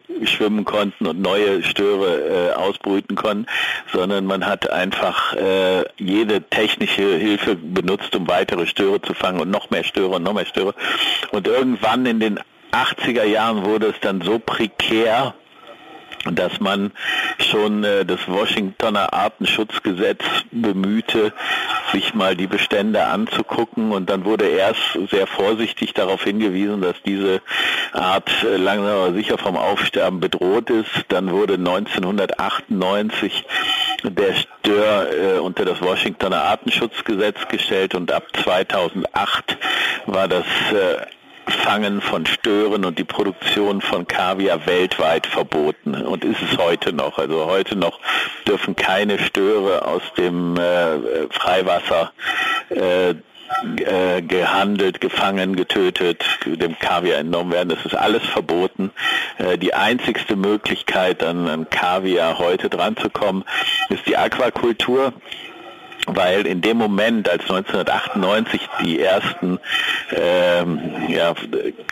konnten 0.65 1.07
und 1.07 1.21
neue 1.21 1.63
Störe 1.63 2.51
äh, 2.51 2.53
ausbrüten 2.55 3.17
konnten. 3.17 3.47
sondern 3.93 4.27
man 4.27 4.47
hat 4.47 4.71
einfach 4.71 5.35
äh, 5.35 5.85
jede 5.97 6.43
technische 6.43 7.17
Hilfe 7.17 7.57
benutzt, 7.57 8.15
um 8.17 8.29
weitere 8.29 8.67
Störe 8.67 9.01
zu 9.01 9.15
fangen 9.15 9.41
und 9.41 9.51
noch 9.51 9.71
mehr 9.71 9.85
Störe 9.85 10.17
und 10.17 10.23
noch 10.23 10.35
mehr 10.35 10.47
Störe. 10.47 10.75
Und 11.31 11.47
irgendwann 11.47 11.86
in 11.95 12.21
den 12.21 12.41
80er 12.73 13.25
Jahren 13.25 13.65
wurde 13.65 13.87
es 13.87 14.01
dann 14.01 14.21
so 14.21 14.39
prekär, 14.39 15.35
dass 16.25 16.61
man 16.61 16.93
schon 17.39 17.85
äh, 17.85 18.05
das 18.05 18.27
Washingtoner 18.27 19.13
Artenschutzgesetz 19.13 20.25
bemühte, 20.51 21.33
sich 21.93 22.15
mal 22.15 22.37
die 22.37 22.47
Bestände 22.47 23.05
anzugucken 23.05 23.93
und 23.93 24.11
dann 24.11 24.25
wurde 24.25 24.49
erst 24.49 24.81
sehr 25.11 25.27
vorsichtig 25.27 25.95
darauf 25.95 26.25
hingewiesen, 26.25 26.81
dass 26.81 26.97
diese 27.05 27.43
Art 27.93 28.31
äh, 28.43 28.57
langsam 28.57 28.87
aber 28.87 29.13
sicher 29.13 29.39
vom 29.39 29.57
Aufsterben 29.57 30.21
bedroht 30.21 30.71
ist. 30.71 31.05
Dann 31.09 31.31
wurde 31.31 31.55
1998 31.55 33.45
der 34.03 34.35
Stör 34.35 35.13
äh, 35.13 35.39
unter 35.39 35.65
das 35.65 35.81
Washingtoner 35.81 36.43
Artenschutzgesetz 36.43 37.49
gestellt 37.49 37.95
und 37.95 38.11
ab 38.13 38.25
2008 38.43 39.57
war 40.07 40.29
das 40.29 40.45
Fangen 41.49 42.01
von 42.01 42.27
Stören 42.27 42.85
und 42.85 42.99
die 42.99 43.05
Produktion 43.05 43.81
von 43.81 44.07
Kaviar 44.07 44.67
weltweit 44.67 45.27
verboten 45.27 45.95
und 45.95 46.25
ist 46.25 46.43
es 46.43 46.59
heute 46.59 46.93
noch. 46.93 47.19
Also 47.19 47.47
heute 47.47 47.77
noch 47.77 48.01
dürfen 48.47 48.75
keine 48.77 49.19
Störe 49.19 49.87
aus 49.87 50.03
dem 50.17 50.57
äh, 50.57 51.29
Freiwasser 51.31 52.13
äh, 52.71 53.15
äh, 53.79 54.23
gehandelt, 54.23 55.01
gefangen, 55.01 55.55
getötet, 55.55 56.25
dem 56.45 56.79
Kaviar 56.79 57.19
entnommen 57.19 57.53
werden. 57.53 57.69
Das 57.69 57.85
ist 57.87 57.95
alles 57.95 58.25
verboten. 58.25 58.91
Äh, 59.39 59.57
die 59.57 59.73
einzigste 59.73 60.35
Möglichkeit, 60.37 61.23
an, 61.23 61.69
Kaviar 61.71 62.39
heute 62.39 62.69
dranzukommen, 62.69 63.45
ist 63.89 64.07
die 64.07 64.17
Aquakultur 64.17 65.13
weil 66.07 66.47
in 66.47 66.61
dem 66.61 66.77
Moment, 66.77 67.29
als 67.29 67.43
1998 67.43 68.61
die 68.85 69.01
ersten 69.01 69.59
ähm, 70.13 70.81
ja, 71.09 71.35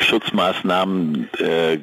Schutzmaßnahmen 0.00 1.28
äh, 1.38 1.78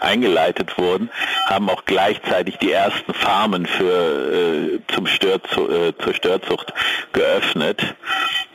eingeleitet 0.00 0.78
wurden, 0.78 1.10
haben 1.46 1.68
auch 1.68 1.84
gleichzeitig 1.84 2.58
die 2.58 2.72
ersten 2.72 3.12
Farmen 3.14 3.66
für, 3.66 4.74
äh, 4.74 4.78
zum 4.88 5.06
Stör, 5.06 5.36
äh, 5.36 5.92
zur 5.98 6.14
Störzucht 6.14 6.72
geöffnet. 7.12 7.94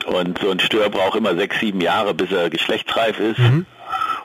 Und 0.05 0.39
so 0.39 0.49
ein 0.49 0.59
Stör 0.59 0.89
braucht 0.89 1.15
immer 1.15 1.35
sechs, 1.35 1.59
sieben 1.59 1.81
Jahre, 1.81 2.13
bis 2.13 2.31
er 2.31 2.49
geschlechtsreif 2.49 3.19
ist. 3.19 3.39
Mhm. 3.39 3.65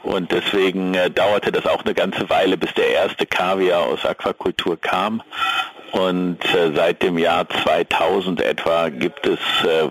Und 0.07 0.31
deswegen 0.31 0.95
äh, 0.95 1.11
dauerte 1.11 1.51
das 1.51 1.67
auch 1.67 1.85
eine 1.85 1.93
ganze 1.93 2.31
Weile, 2.31 2.57
bis 2.57 2.73
der 2.75 2.91
erste 2.91 3.27
Kaviar 3.27 3.81
aus 3.81 4.07
Aquakultur 4.07 4.81
kam. 4.81 5.21
Und 5.91 6.39
äh, 6.55 6.73
seit 6.77 7.03
dem 7.03 7.19
Jahr 7.19 7.49
2000 7.49 8.41
etwa 8.41 8.89
gibt 8.89 9.27
es 9.27 9.41
äh, 9.65 9.89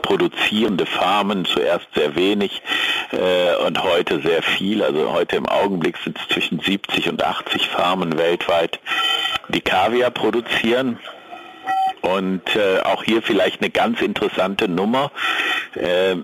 produzierende 0.00 0.86
Farmen, 0.86 1.44
zuerst 1.44 1.88
sehr 1.96 2.14
wenig 2.14 2.62
äh, 3.10 3.66
und 3.66 3.82
heute 3.82 4.22
sehr 4.22 4.44
viel. 4.44 4.84
Also 4.84 5.12
heute 5.12 5.34
im 5.34 5.46
Augenblick 5.46 5.96
sind 6.04 6.16
es 6.20 6.28
zwischen 6.28 6.60
70 6.60 7.08
und 7.08 7.24
80 7.24 7.68
Farmen 7.68 8.18
weltweit, 8.18 8.78
die 9.48 9.60
Kaviar 9.60 10.12
produzieren. 10.12 11.00
Und 12.00 12.54
äh, 12.54 12.78
auch 12.84 13.02
hier 13.02 13.22
vielleicht 13.22 13.60
eine 13.60 13.70
ganz 13.70 14.00
interessante 14.00 14.68
Nummer. 14.68 15.10
Äh, 15.74 16.14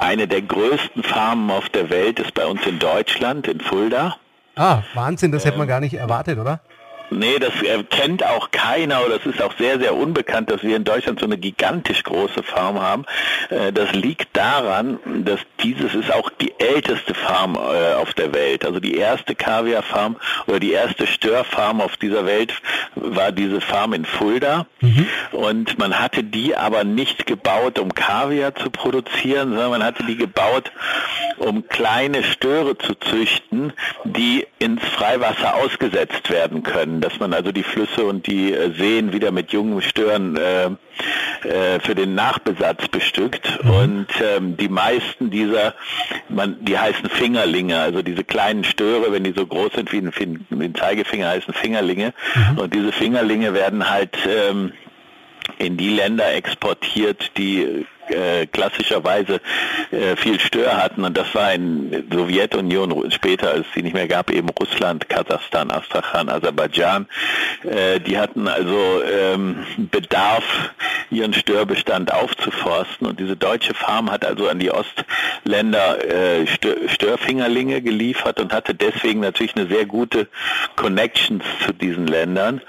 eine 0.00 0.26
der 0.26 0.42
größten 0.42 1.02
Farmen 1.02 1.50
auf 1.50 1.68
der 1.68 1.90
Welt 1.90 2.18
ist 2.18 2.34
bei 2.34 2.46
uns 2.46 2.66
in 2.66 2.78
Deutschland, 2.78 3.46
in 3.46 3.60
Fulda. 3.60 4.16
Ah, 4.56 4.82
Wahnsinn, 4.94 5.30
das 5.30 5.44
hätte 5.44 5.58
man 5.58 5.68
gar 5.68 5.80
nicht 5.80 5.94
erwartet, 5.94 6.38
oder? 6.38 6.60
Nee, 7.10 7.38
das 7.40 7.60
äh, 7.62 7.82
kennt 7.82 8.24
auch 8.24 8.50
keiner 8.52 9.04
oder 9.04 9.18
das 9.18 9.26
ist 9.26 9.42
auch 9.42 9.56
sehr, 9.58 9.80
sehr 9.80 9.94
unbekannt, 9.96 10.50
dass 10.50 10.62
wir 10.62 10.76
in 10.76 10.84
Deutschland 10.84 11.18
so 11.18 11.26
eine 11.26 11.38
gigantisch 11.38 12.04
große 12.04 12.42
Farm 12.44 12.80
haben. 12.80 13.04
Äh, 13.50 13.72
das 13.72 13.92
liegt 13.92 14.36
daran, 14.36 14.98
dass 15.24 15.40
dieses 15.62 15.94
ist 15.94 16.12
auch 16.12 16.30
die 16.40 16.54
älteste 16.58 17.14
Farm 17.14 17.56
äh, 17.56 17.94
auf 17.94 18.14
der 18.14 18.32
Welt. 18.32 18.64
Also 18.64 18.78
die 18.78 18.96
erste 18.96 19.34
Kaviarfarm 19.34 20.16
oder 20.46 20.60
die 20.60 20.72
erste 20.72 21.06
Störfarm 21.06 21.80
auf 21.80 21.96
dieser 21.96 22.26
Welt 22.26 22.54
war 22.94 23.32
diese 23.32 23.60
Farm 23.60 23.92
in 23.92 24.04
Fulda. 24.04 24.66
Mhm. 24.80 25.06
Und 25.32 25.78
man 25.78 25.98
hatte 25.98 26.22
die 26.22 26.54
aber 26.54 26.84
nicht 26.84 27.26
gebaut, 27.26 27.80
um 27.80 27.92
Kaviar 27.92 28.54
zu 28.54 28.70
produzieren, 28.70 29.50
sondern 29.50 29.70
man 29.70 29.84
hatte 29.84 30.04
die 30.04 30.16
gebaut, 30.16 30.70
um 31.38 31.66
kleine 31.66 32.22
Störe 32.22 32.78
zu 32.78 32.94
züchten, 32.94 33.72
die 34.04 34.46
ins 34.58 34.84
Freiwasser 34.84 35.56
ausgesetzt 35.56 36.30
werden 36.30 36.62
können 36.62 36.99
dass 37.00 37.18
man 37.18 37.32
also 37.32 37.52
die 37.52 37.62
Flüsse 37.62 38.04
und 38.04 38.26
die 38.26 38.52
äh, 38.52 38.72
Seen 38.72 39.12
wieder 39.12 39.30
mit 39.30 39.52
jungen 39.52 39.82
Stören 39.82 40.36
äh, 40.36 40.66
äh, 41.48 41.80
für 41.80 41.94
den 41.94 42.14
Nachbesatz 42.14 42.88
bestückt. 42.88 43.62
Mhm. 43.62 43.70
Und 43.70 44.06
ähm, 44.22 44.56
die 44.56 44.68
meisten 44.68 45.30
dieser, 45.30 45.74
man, 46.28 46.56
die 46.64 46.78
heißen 46.78 47.08
Fingerlinge, 47.08 47.78
also 47.78 48.02
diese 48.02 48.24
kleinen 48.24 48.64
Störe, 48.64 49.12
wenn 49.12 49.24
die 49.24 49.32
so 49.32 49.46
groß 49.46 49.72
sind 49.74 49.92
wie 49.92 49.98
ein, 49.98 50.46
wie 50.50 50.64
ein 50.64 50.74
Zeigefinger, 50.74 51.28
heißen 51.28 51.54
Fingerlinge. 51.54 52.12
Mhm. 52.34 52.58
Und 52.58 52.74
diese 52.74 52.92
Fingerlinge 52.92 53.54
werden 53.54 53.88
halt 53.88 54.16
ähm, 54.26 54.72
in 55.58 55.76
die 55.76 55.90
Länder 55.90 56.32
exportiert, 56.32 57.36
die 57.36 57.86
äh, 58.10 58.46
klassischerweise 58.46 59.40
äh, 59.90 60.16
viel 60.16 60.40
Stör 60.40 60.82
hatten. 60.82 61.04
Und 61.04 61.16
das 61.16 61.34
war 61.34 61.52
in 61.52 62.06
Sowjetunion 62.12 63.10
später, 63.10 63.50
als 63.50 63.66
es 63.66 63.74
sie 63.74 63.82
nicht 63.82 63.94
mehr 63.94 64.08
gab, 64.08 64.30
eben 64.30 64.48
Russland, 64.48 65.08
Kasachstan, 65.08 65.70
Astrachan, 65.70 66.28
Aserbaidschan. 66.28 67.06
Äh, 67.64 68.00
die 68.00 68.18
hatten 68.18 68.48
also 68.48 69.02
ähm, 69.02 69.66
Bedarf, 69.76 70.44
ihren 71.10 71.34
Störbestand 71.34 72.12
aufzuforsten. 72.12 73.06
Und 73.06 73.20
diese 73.20 73.36
deutsche 73.36 73.74
Farm 73.74 74.10
hat 74.10 74.24
also 74.24 74.48
an 74.48 74.58
die 74.58 74.70
Ostländer 74.70 76.04
äh, 76.04 76.46
Stör 76.46 76.76
Störfingerlinge 76.88 77.82
geliefert 77.82 78.40
und 78.40 78.52
hatte 78.52 78.74
deswegen 78.74 79.20
natürlich 79.20 79.56
eine 79.56 79.66
sehr 79.66 79.86
gute 79.86 80.28
Connections 80.76 81.44
zu 81.64 81.72
diesen 81.72 82.06
Ländern. 82.06 82.60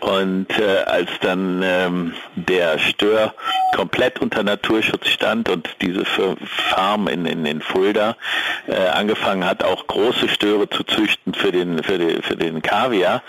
Und 0.00 0.46
als 0.86 1.10
dann 1.20 1.62
ähm, 1.64 2.14
der 2.34 2.78
Stör 2.78 3.34
komplett 3.74 4.20
unter 4.20 4.42
Naturschutz 4.42 4.85
stand 5.04 5.48
und 5.48 5.68
diese 5.80 6.04
Farm 6.04 7.08
in, 7.08 7.26
in, 7.26 7.44
in 7.44 7.60
Fulda 7.60 8.16
äh, 8.66 8.74
angefangen 8.88 9.44
hat, 9.44 9.64
auch 9.64 9.86
große 9.86 10.28
Störe 10.28 10.68
zu 10.68 10.84
züchten 10.84 11.34
für 11.34 11.52
den, 11.52 11.82
für, 11.82 11.98
die, 11.98 12.22
für 12.22 12.36
den 12.36 12.62
Kaviar, 12.62 13.22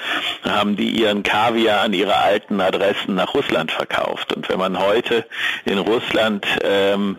haben 0.43 0.75
die 0.75 0.89
ihren 0.89 1.23
Kaviar 1.23 1.81
an 1.81 1.93
ihre 1.93 2.15
alten 2.15 2.61
Adressen 2.61 3.15
nach 3.15 3.33
Russland 3.33 3.71
verkauft. 3.71 4.33
Und 4.33 4.49
wenn 4.49 4.59
man 4.59 4.79
heute 4.79 5.25
in 5.65 5.77
Russland 5.77 6.45
ähm, 6.63 7.17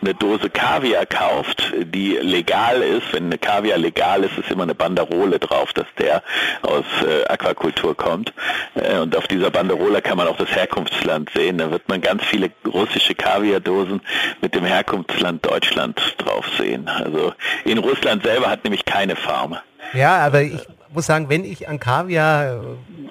eine 0.00 0.14
Dose 0.14 0.50
Kaviar 0.50 1.06
kauft, 1.06 1.72
die 1.76 2.18
legal 2.20 2.82
ist, 2.82 3.12
wenn 3.12 3.26
eine 3.26 3.38
Kaviar 3.38 3.78
legal 3.78 4.24
ist, 4.24 4.36
ist 4.38 4.50
immer 4.50 4.64
eine 4.64 4.74
Banderole 4.74 5.38
drauf, 5.38 5.72
dass 5.72 5.86
der 5.98 6.22
aus 6.62 6.84
äh, 7.06 7.24
Aquakultur 7.26 7.96
kommt. 7.96 8.32
Äh, 8.74 8.98
und 8.98 9.16
auf 9.16 9.26
dieser 9.26 9.50
Banderole 9.50 10.02
kann 10.02 10.16
man 10.16 10.28
auch 10.28 10.36
das 10.36 10.54
Herkunftsland 10.54 11.30
sehen. 11.34 11.58
Da 11.58 11.70
wird 11.70 11.88
man 11.88 12.00
ganz 12.00 12.24
viele 12.24 12.50
russische 12.66 13.14
Kaviardosen 13.14 14.00
mit 14.40 14.54
dem 14.54 14.64
Herkunftsland 14.64 15.44
Deutschland 15.44 16.00
drauf 16.18 16.46
sehen. 16.58 16.88
Also 16.88 17.32
in 17.64 17.78
Russland 17.78 18.24
selber 18.24 18.48
hat 18.48 18.64
nämlich 18.64 18.84
keine 18.84 19.16
Farm. 19.16 19.56
Ja, 19.92 20.18
aber 20.18 20.42
ich 20.42 20.66
muss 20.92 21.06
sagen, 21.06 21.28
wenn 21.28 21.44
ich 21.44 21.68
an 21.68 21.78
Kaviar 21.78 22.62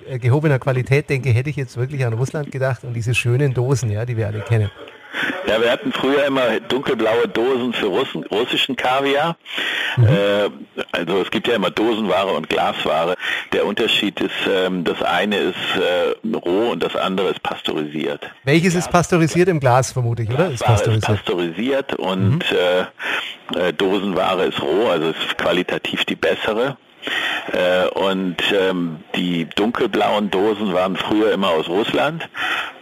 äh, 0.07 0.19
gehobener 0.19 0.59
Qualität 0.59 1.09
denke, 1.09 1.29
hätte 1.29 1.49
ich 1.49 1.55
jetzt 1.55 1.77
wirklich 1.77 2.05
an 2.05 2.13
Russland 2.13 2.51
gedacht 2.51 2.83
und 2.83 2.93
diese 2.93 3.13
schönen 3.13 3.53
Dosen, 3.53 3.91
ja, 3.91 4.05
die 4.05 4.17
wir 4.17 4.27
alle 4.27 4.41
kennen. 4.41 4.71
Ja, 5.47 5.61
wir 5.61 5.71
hatten 5.71 5.91
früher 5.91 6.25
immer 6.25 6.59
dunkelblaue 6.59 7.27
Dosen 7.27 7.73
für 7.73 7.87
Russen, 7.87 8.23
russischen 8.25 8.75
Kaviar. 8.75 9.37
Mhm. 9.97 10.07
Äh, 10.07 10.49
also 10.91 11.21
es 11.21 11.31
gibt 11.31 11.47
ja 11.47 11.55
immer 11.55 11.69
Dosenware 11.69 12.33
und 12.33 12.49
Glasware. 12.49 13.15
Der 13.51 13.65
Unterschied 13.65 14.19
ist, 14.19 14.31
ähm, 14.49 14.83
das 14.83 15.01
eine 15.01 15.37
ist 15.37 15.55
äh, 15.77 16.35
roh 16.35 16.71
und 16.71 16.83
das 16.83 16.95
andere 16.95 17.29
ist 17.29 17.43
pasteurisiert. 17.43 18.29
Welches 18.43 18.75
ist 18.75 18.89
pasteurisiert 18.89 19.49
im 19.49 19.59
Glas 19.59 19.91
vermutlich, 19.91 20.29
oder? 20.29 20.49
Ist 20.49 20.63
pasteurisiert. 20.63 21.09
ist 21.09 21.17
pasteurisiert 21.17 21.95
und 21.95 22.39
mhm. 22.39 22.41
äh, 23.55 23.67
äh 23.67 23.73
Dosenware 23.73 24.45
ist 24.45 24.61
roh, 24.61 24.89
also 24.89 25.09
ist 25.09 25.37
qualitativ 25.37 26.05
die 26.05 26.15
bessere. 26.15 26.77
Äh, 27.51 27.87
und 27.89 28.37
ähm, 28.53 28.99
die 29.15 29.45
dunkelblauen 29.55 30.31
Dosen 30.31 30.73
waren 30.73 30.95
früher 30.95 31.31
immer 31.31 31.49
aus 31.49 31.67
Russland 31.67 32.27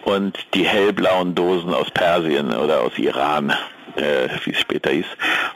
und 0.03 0.37
die 0.53 0.67
hellblauen 0.67 1.35
Dosen 1.35 1.73
aus 1.73 1.91
Persien 1.91 2.53
oder 2.53 2.81
aus 2.81 2.97
Iran. 2.97 3.53
Äh, 3.95 4.29
wie 4.45 4.51
es 4.51 4.59
später 4.59 4.89
hieß. 4.89 5.05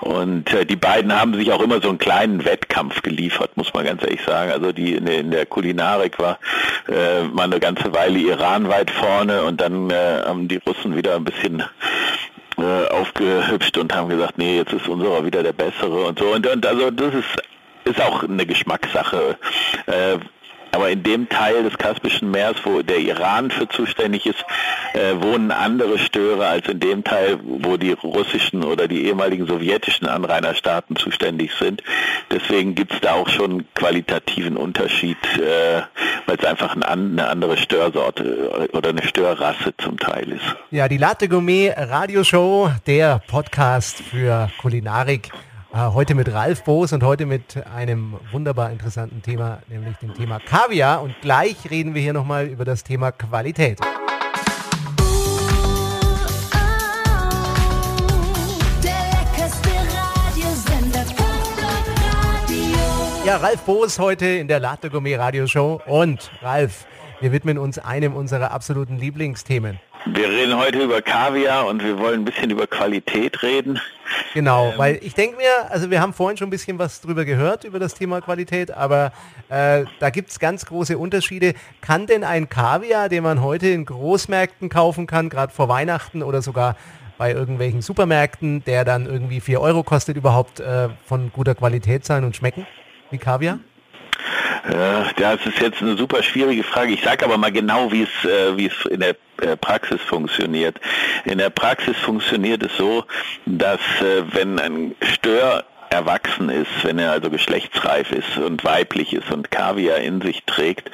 Und 0.01 0.51
äh, 0.53 0.65
die 0.65 0.75
beiden 0.75 1.17
haben 1.17 1.33
sich 1.35 1.53
auch 1.53 1.61
immer 1.61 1.81
so 1.81 1.87
einen 1.87 1.99
kleinen 1.99 2.43
Wettkampf 2.43 3.01
geliefert, 3.01 3.55
muss 3.55 3.73
man 3.73 3.85
ganz 3.85 4.03
ehrlich 4.03 4.21
sagen. 4.23 4.51
Also 4.51 4.73
die 4.73 4.95
in, 4.95 5.07
in 5.07 5.31
der 5.31 5.45
Kulinarik 5.45 6.19
war 6.19 6.39
äh, 6.89 7.23
mal 7.23 7.43
eine 7.43 7.61
ganze 7.61 7.93
Weile 7.93 8.19
Iran 8.19 8.67
weit 8.67 8.91
vorne 8.91 9.43
und 9.43 9.61
dann 9.61 9.89
äh, 9.89 10.23
haben 10.25 10.49
die 10.49 10.57
Russen 10.57 10.97
wieder 10.97 11.15
ein 11.15 11.23
bisschen 11.23 11.63
aufgehübscht 12.57 13.77
und 13.77 13.93
haben 13.93 14.07
gesagt, 14.07 14.37
nee, 14.37 14.55
jetzt 14.55 14.71
ist 14.71 14.87
unserer 14.87 15.25
wieder 15.25 15.43
der 15.43 15.51
bessere 15.51 16.05
und 16.05 16.17
so. 16.17 16.27
Und, 16.27 16.47
und 16.47 16.65
also 16.65 16.89
das 16.89 17.13
ist 17.13 17.43
ist 17.85 18.01
auch 18.01 18.23
eine 18.23 18.45
Geschmackssache. 18.45 19.37
Äh, 19.85 20.17
aber 20.75 20.89
in 20.89 21.03
dem 21.03 21.29
Teil 21.29 21.63
des 21.63 21.77
Kaspischen 21.77 22.31
Meeres, 22.31 22.57
wo 22.65 22.81
der 22.81 22.97
Iran 22.97 23.49
für 23.49 23.69
zuständig 23.69 24.25
ist, 24.25 24.43
äh, 24.93 25.15
wohnen 25.21 25.51
andere 25.51 25.97
Störe 25.97 26.47
als 26.47 26.67
in 26.67 26.81
dem 26.81 27.03
Teil, 27.05 27.39
wo 27.41 27.77
die 27.77 27.93
russischen 27.93 28.61
oder 28.61 28.89
die 28.89 29.05
ehemaligen 29.05 29.47
sowjetischen 29.47 30.05
Anrainerstaaten 30.07 30.97
zuständig 30.97 31.53
sind. 31.57 31.81
Deswegen 32.29 32.75
gibt 32.75 32.93
es 32.93 32.99
da 32.99 33.13
auch 33.13 33.29
schon 33.29 33.63
qualitativen 33.73 34.57
Unterschied, 34.57 35.17
äh, 35.37 35.81
weil 36.25 36.37
es 36.37 36.43
einfach 36.43 36.75
eine 36.75 37.27
andere 37.29 37.55
Störsorte 37.55 38.69
oder 38.73 38.89
eine 38.89 39.03
Störrasse 39.03 39.73
zum 39.77 39.97
Teil 39.97 40.33
ist. 40.33 40.55
Ja, 40.71 40.89
die 40.89 40.97
Latte 40.97 41.29
Gourmet 41.29 41.73
Radioshow, 41.77 42.69
der 42.85 43.21
Podcast 43.27 44.01
für 44.01 44.49
Kulinarik. 44.57 45.31
Äh, 45.75 45.91
heute 45.91 46.15
mit 46.15 46.31
Ralf 46.31 46.63
Boos 46.63 46.93
und 46.93 47.03
heute 47.03 47.25
mit 47.25 47.61
einem 47.67 48.15
wunderbar 48.31 48.71
interessanten 48.71 49.21
Thema, 49.21 49.59
nämlich 49.67 49.97
dem 49.97 50.13
Thema 50.13 50.39
Kaviar. 50.39 51.01
Und 51.01 51.19
gleich 51.19 51.69
reden 51.69 51.93
wir 51.93 52.01
hier 52.01 52.13
nochmal 52.13 52.45
über 52.45 52.63
das 52.63 52.85
Thema 52.85 53.11
Qualität. 53.11 53.81
Ja, 63.25 63.35
Ralf 63.37 63.61
Boos 63.63 63.99
heute 63.99 64.27
in 64.27 64.47
der 64.47 64.61
Latte 64.61 64.89
Gourmet 64.89 65.17
Radioshow. 65.17 65.81
Und 65.87 66.31
Ralf, 66.41 66.85
wir 67.25 67.31
widmen 67.31 67.57
uns 67.57 67.79
einem 67.79 68.15
unserer 68.15 68.51
absoluten 68.51 68.99
Lieblingsthemen. 68.99 69.79
Wir 70.05 70.29
reden 70.29 70.55
heute 70.59 70.83
über 70.83 71.01
Kaviar 71.01 71.65
und 71.65 71.83
wir 71.83 71.97
wollen 71.97 72.21
ein 72.21 72.23
bisschen 72.25 72.51
über 72.51 72.67
Qualität 72.67 73.41
reden. 73.41 73.81
Genau, 74.35 74.67
ähm, 74.67 74.73
weil 74.77 74.99
ich 75.01 75.15
denke 75.15 75.37
mir, 75.37 75.71
also 75.71 75.89
wir 75.89 76.01
haben 76.01 76.13
vorhin 76.13 76.37
schon 76.37 76.49
ein 76.49 76.51
bisschen 76.51 76.77
was 76.77 77.01
drüber 77.01 77.25
gehört, 77.25 77.63
über 77.63 77.79
das 77.79 77.95
Thema 77.95 78.21
Qualität, 78.21 78.69
aber 78.69 79.11
äh, 79.49 79.85
da 79.97 80.11
gibt 80.11 80.29
es 80.29 80.37
ganz 80.37 80.67
große 80.67 80.99
Unterschiede. 80.99 81.55
Kann 81.81 82.05
denn 82.05 82.23
ein 82.23 82.47
Kaviar, 82.47 83.09
den 83.09 83.23
man 83.23 83.41
heute 83.41 83.69
in 83.69 83.85
Großmärkten 83.85 84.69
kaufen 84.69 85.07
kann, 85.07 85.29
gerade 85.29 85.51
vor 85.51 85.67
Weihnachten 85.67 86.21
oder 86.21 86.43
sogar 86.43 86.75
bei 87.17 87.31
irgendwelchen 87.31 87.81
Supermärkten, 87.81 88.63
der 88.65 88.85
dann 88.85 89.07
irgendwie 89.07 89.41
4 89.41 89.59
Euro 89.59 89.81
kostet, 89.81 90.15
überhaupt 90.15 90.59
äh, 90.59 90.89
von 91.07 91.31
guter 91.33 91.55
Qualität 91.55 92.05
sein 92.05 92.23
und 92.23 92.35
schmecken 92.35 92.67
wie 93.09 93.17
Kaviar? 93.17 93.57
Das 94.67 95.45
ist 95.45 95.59
jetzt 95.61 95.81
eine 95.81 95.95
super 95.95 96.23
schwierige 96.23 96.63
Frage. 96.63 96.93
Ich 96.93 97.03
sage 97.03 97.23
aber 97.23 97.37
mal 97.37 97.51
genau, 97.51 97.91
wie 97.91 98.03
es, 98.03 98.29
äh, 98.29 98.57
wie 98.57 98.65
es 98.65 98.85
in 98.89 98.99
der 98.99 99.15
äh, 99.41 99.55
Praxis 99.55 100.01
funktioniert. 100.01 100.79
In 101.25 101.37
der 101.37 101.51
Praxis 101.51 101.95
funktioniert 101.97 102.63
es 102.63 102.75
so, 102.75 103.03
dass 103.45 103.79
äh, 104.01 104.23
wenn 104.33 104.59
ein 104.59 104.95
Stör 105.01 105.65
erwachsen 105.89 106.49
ist, 106.49 106.83
wenn 106.83 106.97
er 106.97 107.11
also 107.11 107.29
geschlechtsreif 107.29 108.11
ist 108.11 108.37
und 108.37 108.63
weiblich 108.63 109.13
ist 109.13 109.31
und 109.31 109.51
Kaviar 109.51 109.99
in 109.99 110.21
sich 110.21 110.43
trägt, 110.45 110.89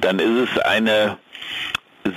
dann 0.00 0.18
ist 0.18 0.50
es 0.50 0.58
eine 0.58 1.16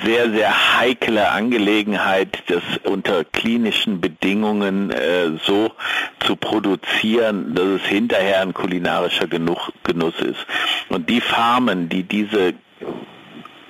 sehr, 0.04 0.30
sehr 0.32 0.80
heikle 0.80 1.30
Angelegenheit, 1.30 2.44
das 2.48 2.62
unter 2.84 3.24
klinischen 3.24 4.02
Bedingungen 4.02 4.92
äh, 4.92 5.32
so 5.44 5.72
zu 6.20 6.36
produzieren, 6.36 7.56
dass 7.56 7.66
es 7.66 7.84
hinterher 7.84 8.42
ein 8.42 8.54
kulinarischer 8.54 9.28
Genuch, 9.28 9.70
Genuss 9.84 10.20
ist. 10.20 10.46
Und 10.90 11.10
die 11.10 11.22
Farmen, 11.22 11.90
die 11.90 12.04
diese 12.04 12.54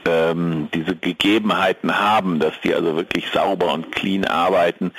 ähm, 0.08 0.70
diese 0.74 0.96
Gegebenheiten 0.96 2.00
haben, 2.00 2.40
dass 2.40 2.54
die 2.64 2.74
also 2.74 2.96
wirklich 2.96 3.28
sauber 3.34 3.74
und 3.74 3.92
clean 3.92 4.26
arbeiten, 4.26 4.92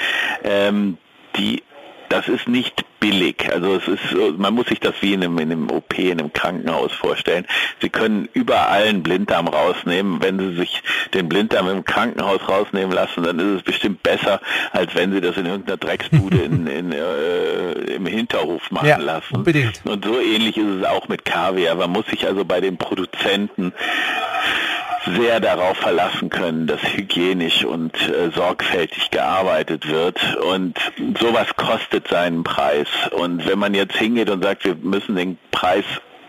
ähm, 0.45 0.99
die 1.37 1.63
das 2.09 2.29
ist 2.29 2.49
nicht 2.49 2.85
billig. 3.00 3.49
Also 3.53 3.77
es 3.77 3.88
ist, 3.88 4.38
man 4.38 4.55
muss 4.55 4.67
sich 4.67 4.81
das 4.81 4.95
wie 5.00 5.15
in 5.15 5.23
einem, 5.23 5.38
in 5.38 5.53
einem 5.53 5.71
OP, 5.71 5.99
in 5.99 6.19
einem 6.19 6.33
Krankenhaus 6.33 6.93
vorstellen. 6.93 7.47
Sie 7.81 7.91
können 7.91 8.29
überall 8.33 8.85
einen 8.85 9.03
Blinddarm 9.03 9.49
rausnehmen. 9.49 10.23
Wenn 10.23 10.38
Sie 10.38 10.57
sich 10.57 10.83
den 11.15 11.29
Blinddarm 11.29 11.69
im 11.69 11.85
Krankenhaus 11.85 12.49
rausnehmen 12.49 12.93
lassen, 12.93 13.23
dann 13.23 13.38
ist 13.38 13.59
es 13.59 13.62
bestimmt 13.62 14.03
besser, 14.03 14.41
als 14.73 14.95
wenn 14.95 15.12
Sie 15.12 15.21
das 15.21 15.37
in 15.37 15.47
irgendeiner 15.47 15.77
Drecksbude 15.77 16.38
in, 16.38 16.67
in, 16.67 16.93
äh, 16.93 17.73
im 17.95 18.07
Hinterhof 18.07 18.71
machen 18.71 18.88
ja, 18.88 18.97
lassen. 18.99 19.37
Unbedingt. 19.37 19.81
Und 19.85 20.05
so 20.05 20.19
ähnlich 20.21 20.57
ist 20.57 20.81
es 20.81 20.85
auch 20.85 21.09
mit 21.09 21.25
Kaviar. 21.25 21.77
Man 21.77 21.91
muss 21.91 22.07
sich 22.07 22.27
also 22.27 22.45
bei 22.45 22.61
den 22.61 22.79
Produzenten 22.79 23.73
sehr 25.16 25.40
darauf 25.40 25.77
verlassen 25.77 26.31
können, 26.31 26.66
dass 26.66 26.81
hygienisch 26.83 27.64
und 27.64 27.94
äh, 28.09 28.31
sorgfältig 28.35 29.11
gearbeitet 29.11 29.88
wird. 29.88 30.18
Und 30.37 30.79
sowas 31.21 31.49
kostet 31.57 32.09
seinen 32.09 32.44
Preis. 32.44 32.88
Und 33.12 33.47
wenn 33.47 33.59
man 33.59 33.75
jetzt 33.75 33.97
hingeht 33.97 34.31
und 34.31 34.42
sagt, 34.42 34.64
wir 34.64 34.75
müssen 34.77 35.16
den 35.16 35.38
Preis 35.51 35.85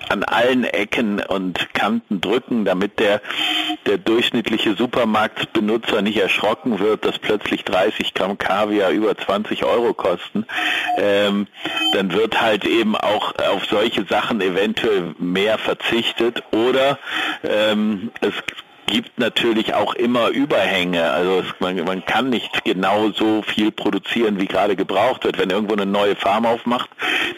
an 0.09 0.23
allen 0.23 0.63
Ecken 0.63 1.19
und 1.19 1.73
Kanten 1.73 2.19
drücken, 2.19 2.65
damit 2.65 2.99
der, 2.99 3.21
der 3.85 3.97
durchschnittliche 3.97 4.75
Supermarktbenutzer 4.75 6.01
nicht 6.01 6.17
erschrocken 6.17 6.79
wird, 6.79 7.05
dass 7.05 7.19
plötzlich 7.19 7.63
30 7.63 8.13
Gramm 8.13 8.37
Kaviar 8.37 8.89
über 8.89 9.15
20 9.15 9.63
Euro 9.65 9.93
kosten, 9.93 10.45
ähm, 10.97 11.47
dann 11.93 12.11
wird 12.13 12.41
halt 12.41 12.65
eben 12.65 12.95
auch 12.95 13.35
auf 13.35 13.65
solche 13.69 14.05
Sachen 14.05 14.41
eventuell 14.41 15.13
mehr 15.19 15.57
verzichtet 15.57 16.43
oder 16.51 16.97
ähm, 17.43 18.11
es 18.21 18.33
gibt 18.89 19.19
natürlich 19.19 19.73
auch 19.73 19.93
immer 19.93 20.29
Überhänge. 20.29 21.11
Also 21.11 21.39
es, 21.39 21.45
man, 21.59 21.83
man 21.85 22.05
kann 22.05 22.29
nicht 22.29 22.63
genau 22.63 23.11
so 23.11 23.41
viel 23.43 23.71
produzieren, 23.71 24.39
wie 24.39 24.47
gerade 24.47 24.75
gebraucht 24.75 25.23
wird. 25.23 25.37
Wenn 25.37 25.51
irgendwo 25.51 25.73
eine 25.73 25.85
neue 25.85 26.15
Farm 26.15 26.45
aufmacht, 26.45 26.89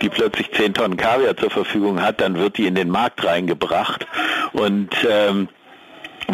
die 0.02 0.10
plötzlich 0.10 0.52
10 0.52 0.74
Tonnen 0.74 0.98
Kaviar 0.98 1.36
zur 1.36 1.52
Verfügung 1.52 2.02
hat, 2.02 2.22
dann 2.22 2.38
wird 2.38 2.58
die 2.58 2.68
in 2.68 2.76
den 2.76 2.90
Markt 2.90 3.26
reingebracht. 3.26 4.08
Und 4.54 4.96
ähm, 5.08 5.50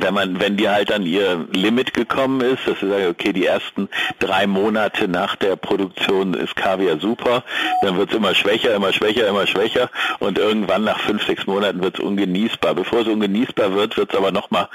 wenn 0.03 0.13
man, 0.13 0.39
wenn 0.39 0.57
die 0.57 0.69
halt 0.69 0.91
an 0.91 1.03
ihr 1.03 1.47
Limit 1.51 1.93
gekommen 1.93 2.41
ist, 2.41 2.67
dass 2.67 2.79
sie 2.79 2.89
sagen, 2.89 3.07
okay, 3.07 3.33
die 3.33 3.45
ersten 3.45 3.89
drei 4.19 4.47
Monate 4.47 5.07
nach 5.07 5.35
der 5.35 5.55
Produktion 5.55 6.33
ist 6.33 6.55
Kaviar 6.55 6.99
super, 6.99 7.43
dann 7.81 7.97
wird 7.97 8.09
es 8.11 8.15
immer 8.15 8.35
schwächer, 8.35 8.73
immer 8.75 8.93
schwächer, 8.93 9.27
immer 9.27 9.47
schwächer 9.47 9.89
und 10.19 10.37
irgendwann 10.37 10.83
nach 10.83 10.99
fünf, 10.99 11.25
sechs 11.25 11.47
Monaten 11.47 11.81
wird 11.81 11.99
es 11.99 12.03
ungenießbar. 12.03 12.75
Bevor 12.75 13.01
es 13.01 13.07
ungenießbar 13.07 13.73
wird, 13.73 13.97
wird 13.97 14.11
es 14.11 14.17
aber 14.17 14.31
nochmal 14.31 14.69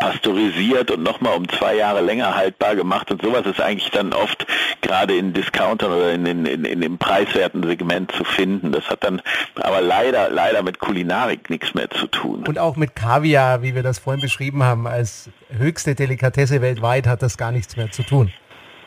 pasteurisiert 0.00 0.90
und 0.90 1.02
nochmal 1.02 1.36
um 1.36 1.48
zwei 1.48 1.74
Jahre 1.74 2.00
länger 2.00 2.36
haltbar 2.36 2.76
gemacht 2.76 3.10
und 3.10 3.22
sowas 3.22 3.46
ist 3.46 3.60
eigentlich 3.60 3.90
dann 3.90 4.12
oft 4.12 4.46
gerade 4.80 5.16
in 5.16 5.32
Discountern 5.32 5.92
oder 5.92 6.12
in, 6.12 6.24
in, 6.26 6.46
in, 6.46 6.64
in 6.64 6.80
dem 6.80 6.98
preiswerten 6.98 7.64
Segment 7.64 8.12
zu 8.12 8.24
finden. 8.24 8.72
Das 8.72 8.88
hat 8.88 9.04
dann 9.04 9.20
aber 9.56 9.80
leider, 9.80 10.30
leider 10.30 10.62
mit 10.62 10.78
Kulinarik 10.78 11.50
nichts 11.50 11.74
mehr 11.74 11.90
zu 11.90 12.06
tun. 12.06 12.44
Und 12.46 12.58
auch 12.58 12.76
mit 12.76 12.94
Kaviar, 12.94 13.62
wie 13.62 13.74
wir 13.74 13.82
das 13.82 13.98
vorhin 13.98 14.22
beschrieben 14.22 14.57
haben, 14.62 14.86
als 14.86 15.30
höchste 15.56 15.94
Delikatesse 15.94 16.60
weltweit 16.60 17.06
hat 17.06 17.22
das 17.22 17.36
gar 17.36 17.52
nichts 17.52 17.76
mehr 17.76 17.90
zu 17.90 18.02
tun. 18.02 18.32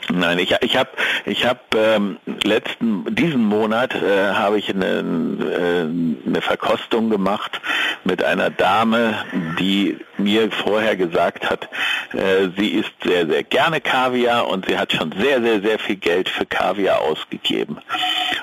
Nein, 0.09 0.39
ich, 0.39 0.55
ich 0.61 0.77
habe 0.77 0.89
ich 1.25 1.45
hab, 1.45 1.75
ähm, 1.75 2.17
letzten 2.43 3.13
diesen 3.13 3.45
Monat 3.45 3.93
äh, 3.95 4.33
habe 4.33 4.57
ich 4.57 4.69
eine, 4.69 4.85
äh, 4.85 6.27
eine 6.27 6.41
Verkostung 6.41 7.09
gemacht 7.09 7.61
mit 8.03 8.23
einer 8.23 8.49
Dame, 8.49 9.15
die 9.59 9.97
mir 10.23 10.51
vorher 10.51 10.95
gesagt 10.95 11.49
hat, 11.49 11.69
äh, 12.13 12.49
sie 12.57 12.69
isst 12.69 12.93
sehr, 13.03 13.27
sehr 13.27 13.43
gerne 13.43 13.81
Kaviar 13.81 14.47
und 14.47 14.65
sie 14.65 14.77
hat 14.77 14.93
schon 14.93 15.13
sehr, 15.17 15.41
sehr, 15.41 15.61
sehr 15.61 15.79
viel 15.79 15.97
Geld 15.97 16.29
für 16.29 16.45
Kaviar 16.45 17.01
ausgegeben. 17.01 17.77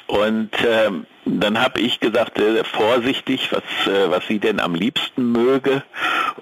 Und 0.06 0.50
ähm, 0.66 1.06
dann 1.30 1.60
habe 1.60 1.80
ich 1.80 2.00
gesagt, 2.00 2.38
sehr, 2.38 2.52
sehr 2.52 2.64
vorsichtig, 2.64 3.50
was, 3.52 3.62
äh, 3.86 4.10
was 4.10 4.26
sie 4.26 4.38
denn 4.38 4.60
am 4.60 4.74
liebsten 4.74 5.32
möge. 5.32 5.82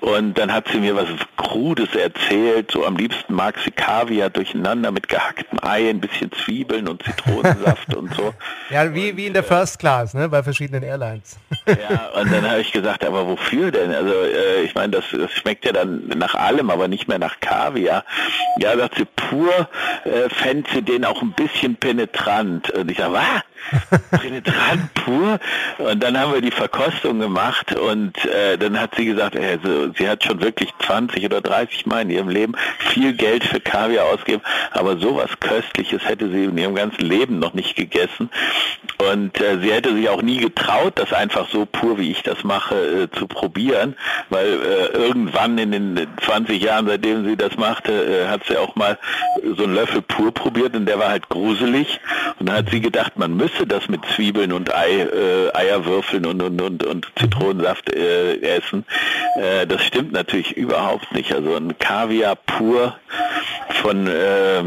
Und 0.00 0.38
dann 0.38 0.52
hat 0.52 0.68
sie 0.68 0.78
mir 0.78 0.94
was 0.94 1.08
Krudes 1.36 1.94
erzählt. 1.94 2.70
So 2.70 2.86
am 2.86 2.96
liebsten 2.96 3.34
mag 3.34 3.56
sie 3.64 3.70
Kaviar 3.70 4.30
durcheinander 4.30 4.92
mit 4.92 5.08
gehacktem 5.08 5.58
Ei, 5.62 5.90
ein 5.90 6.00
bisschen 6.00 6.30
Zwiebeln 6.32 6.88
und 6.88 7.02
Zitronensaft 7.02 7.94
und 7.94 8.14
so. 8.14 8.34
Ja, 8.68 8.92
wie, 8.92 9.16
wie 9.16 9.26
in 9.26 9.32
der 9.32 9.44
First 9.44 9.78
Class, 9.78 10.12
ne, 10.12 10.28
bei 10.28 10.42
verschiedenen 10.42 10.82
Airlines. 10.82 11.38
ja, 11.66 12.08
und 12.20 12.32
dann 12.32 12.48
habe 12.48 12.60
ich 12.60 12.72
gesagt, 12.72 13.04
aber 13.04 13.26
wofür 13.26 13.70
denn? 13.70 13.92
Also 13.94 14.12
äh, 14.12 14.62
ich 14.62 14.74
meine, 14.74 14.90
das, 14.90 15.04
das 15.26 15.34
schmeckt 15.36 15.64
ja 15.64 15.72
dann 15.72 16.06
nach 16.16 16.34
allem, 16.34 16.70
aber 16.70 16.88
nicht 16.88 17.08
mehr 17.08 17.18
nach 17.18 17.40
Kaviar. 17.40 18.04
Ja, 18.58 18.76
sagt 18.76 18.96
sie, 18.96 19.04
pur 19.04 19.68
äh, 20.04 20.28
fände 20.28 20.70
sie 20.72 20.82
den 20.82 21.04
auch 21.04 21.22
ein 21.22 21.32
bisschen 21.32 21.76
penetrant. 21.76 22.70
Und 22.70 22.90
ich 22.90 22.98
sage, 22.98 23.14
was? 23.14 23.42
penetrant 24.10 24.94
pur. 24.94 25.38
Und 25.78 26.02
dann 26.02 26.18
haben 26.18 26.32
wir 26.32 26.40
die 26.40 26.50
Verkostung 26.50 27.20
gemacht 27.20 27.74
und 27.74 28.24
äh, 28.24 28.56
dann 28.58 28.80
hat 28.80 28.94
sie 28.96 29.06
gesagt, 29.06 29.36
also, 29.36 29.92
sie 29.96 30.08
hat 30.08 30.24
schon 30.24 30.40
wirklich 30.40 30.72
20 30.84 31.24
oder 31.24 31.40
30 31.40 31.86
Mal 31.86 32.02
in 32.02 32.10
ihrem 32.10 32.28
Leben 32.28 32.54
viel 32.78 33.12
Geld 33.12 33.44
für 33.44 33.60
Kaviar 33.60 34.06
ausgegeben, 34.06 34.42
aber 34.72 34.96
sowas 34.98 35.30
Köstliches 35.40 36.06
hätte 36.06 36.30
sie 36.30 36.44
in 36.44 36.58
ihrem 36.58 36.74
ganzen 36.74 37.02
Leben 37.02 37.38
noch 37.38 37.54
nicht 37.54 37.76
gegessen. 37.76 38.30
Und 39.10 39.40
äh, 39.40 39.58
sie 39.60 39.72
hätte 39.72 39.94
sich 39.94 40.08
auch 40.08 40.22
nie 40.22 40.38
getraut, 40.38 40.94
das 40.96 41.12
einfach 41.12 41.48
so 41.50 41.66
pur, 41.66 41.98
wie 41.98 42.10
ich 42.10 42.22
das 42.22 42.44
mache, 42.44 42.74
äh, 42.74 43.10
zu 43.18 43.26
probieren, 43.26 43.94
weil 44.30 44.46
äh, 44.46 44.86
irgendwann 44.96 45.58
in 45.58 45.72
den 45.72 46.06
20 46.24 46.62
Jahren, 46.62 46.86
seitdem 46.86 47.26
sie 47.26 47.36
das 47.36 47.56
machte, 47.56 47.92
äh, 47.92 48.28
hat 48.28 48.42
sie 48.46 48.56
auch 48.56 48.74
mal 48.74 48.98
so 49.56 49.64
einen 49.64 49.74
Löffel 49.74 50.02
pur 50.02 50.32
probiert 50.32 50.74
und 50.74 50.86
der 50.86 50.98
war 50.98 51.08
halt 51.08 51.28
gruselig. 51.28 52.00
Und 52.38 52.48
dann 52.48 52.56
hat 52.56 52.70
sie 52.70 52.80
gedacht, 52.80 53.18
man 53.18 53.36
müsse 53.46 53.66
das 53.66 53.88
mit 53.88 54.04
Zwiebeln 54.14 54.52
und 54.52 54.66
und 54.66 54.74
Ei, 54.74 55.00
äh, 55.00 55.50
Eierwürfeln 55.54 56.26
und, 56.26 56.42
und, 56.42 56.60
und, 56.60 56.84
und 56.84 57.06
Zitronensaft 57.16 57.92
äh, 57.94 58.40
essen. 58.40 58.84
Äh, 59.36 59.66
das 59.66 59.82
stimmt 59.84 60.12
natürlich 60.12 60.56
überhaupt 60.56 61.12
nicht. 61.12 61.32
Also 61.32 61.54
ein 61.54 61.78
Kaviar 61.78 62.36
pur 62.36 62.96
von 63.82 64.06
äh, 64.06 64.64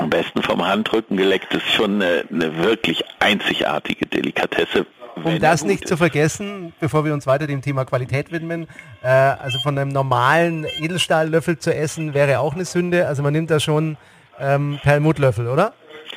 am 0.00 0.10
besten 0.10 0.42
vom 0.42 0.66
Handrücken 0.66 1.16
geleckt 1.16 1.52
ist 1.54 1.72
schon 1.72 2.00
eine, 2.00 2.24
eine 2.30 2.58
wirklich 2.62 3.02
einzigartige 3.18 4.06
Delikatesse. 4.06 4.86
Um 5.24 5.40
das 5.40 5.64
nicht 5.64 5.82
ist. 5.82 5.88
zu 5.88 5.96
vergessen, 5.96 6.72
bevor 6.78 7.04
wir 7.04 7.12
uns 7.12 7.26
weiter 7.26 7.48
dem 7.48 7.60
Thema 7.60 7.84
Qualität 7.84 8.30
widmen, 8.30 8.68
äh, 9.02 9.08
also 9.08 9.58
von 9.64 9.76
einem 9.76 9.90
normalen 9.90 10.64
Edelstahllöffel 10.80 11.58
zu 11.58 11.74
essen, 11.74 12.14
wäre 12.14 12.38
auch 12.38 12.54
eine 12.54 12.64
Sünde. 12.64 13.08
Also 13.08 13.24
man 13.24 13.32
nimmt 13.32 13.50
da 13.50 13.58
schon 13.58 13.96
ähm, 14.38 14.78
Perlmuttlöffel, 14.80 15.48
oder? 15.48 15.72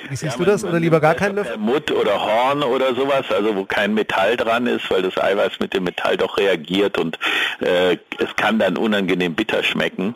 Wie 0.09 0.15
siehst 0.15 0.33
ja, 0.33 0.37
du 0.37 0.45
das? 0.45 0.63
Oder 0.63 0.79
lieber 0.79 0.99
gar 0.99 1.15
keinen 1.15 1.35
Löffel? 1.35 1.57
Mutt 1.57 1.91
oder 1.91 2.21
Horn 2.21 2.63
oder 2.63 2.93
sowas, 2.95 3.25
also 3.29 3.55
wo 3.55 3.65
kein 3.65 3.93
Metall 3.93 4.37
dran 4.37 4.67
ist, 4.67 4.89
weil 4.89 5.01
das 5.01 5.17
Eiweiß 5.17 5.59
mit 5.59 5.73
dem 5.73 5.83
Metall 5.83 6.17
doch 6.17 6.37
reagiert 6.37 6.97
und 6.97 7.17
äh, 7.59 7.97
es 8.17 8.35
kann 8.35 8.59
dann 8.59 8.77
unangenehm 8.77 9.35
bitter 9.35 9.63
schmecken. 9.63 10.15